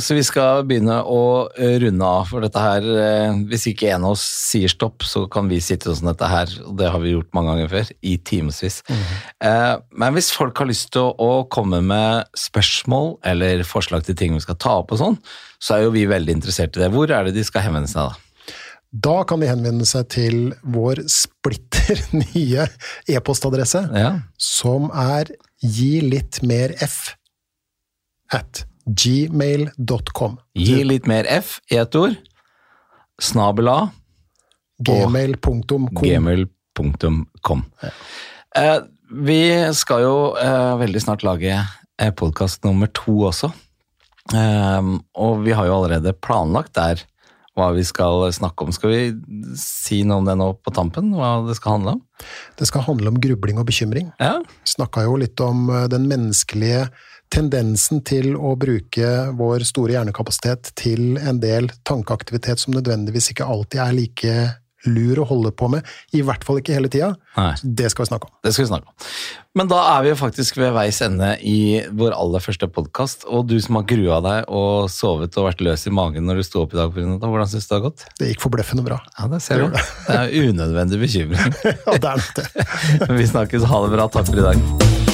[0.03, 1.21] Så vi skal begynne å
[1.55, 2.27] eh, runde av.
[2.29, 5.93] For dette her eh, Hvis ikke en av oss sier stopp, så kan vi sitte
[5.95, 8.81] sånn dette her, og det har vi gjort mange ganger før, i timevis.
[8.91, 9.73] Eh,
[10.03, 14.43] Men hvis folk har lyst til å komme med spørsmål eller forslag til ting vi
[14.43, 15.17] skal ta opp og sånn,
[15.63, 16.91] så er jo vi veldig interessert i det.
[16.93, 18.22] Hvor er det de skal henvende seg da?
[18.93, 20.37] Da kan de henvende seg til
[20.69, 22.67] vår splitter nye
[23.09, 24.11] e-postadresse, Ja.
[24.37, 25.31] som er
[25.63, 27.15] gi litt mer f
[28.33, 30.37] at gmail.com.
[30.59, 32.17] Gi litt mer F i ett ord.
[33.21, 33.77] Snabel A.
[34.83, 35.85] Gmail.com.
[36.01, 37.61] gmail.com.
[38.59, 38.79] Eh,
[39.23, 39.39] vi
[39.77, 43.51] skal jo eh, veldig snart lage eh, podkast nummer to også.
[44.33, 47.01] Og vi har jo allerede planlagt der
[47.57, 48.73] hva vi skal snakke om.
[48.73, 49.01] Skal vi
[49.59, 51.11] si noe om det nå på tampen?
[51.13, 52.03] Hva det skal handle om?
[52.59, 54.09] Det skal handle om grubling og bekymring.
[54.21, 56.87] Ja, snakka jo litt om eh, den menneskelige
[57.33, 63.81] tendensen til å bruke vår store hjernekapasitet til en del tankeaktivitet som nødvendigvis ikke alltid
[63.81, 64.35] er like
[64.89, 65.87] lur å holde på med.
[66.15, 67.13] I hvert fall ikke hele tida.
[67.63, 68.35] Det skal vi snakke om.
[68.43, 69.07] det skal vi snakke om.
[69.53, 73.27] Men da er vi jo faktisk ved veis ende i vår aller første podkast.
[73.29, 76.47] Og du som har grua deg og sovet og vært løs i magen når du
[76.47, 78.05] sto opp i dag, det, hvordan syns du det har gått?
[78.19, 78.99] Det gikk forbløffende bra.
[79.19, 79.77] Ja, det ser du.
[79.77, 81.57] Det er unødvendig bekymring.
[81.83, 83.17] Ja, det er nok det.
[83.19, 83.67] Vi snakkes.
[83.69, 84.09] Ha det bra.
[84.17, 85.12] Takk for i dag.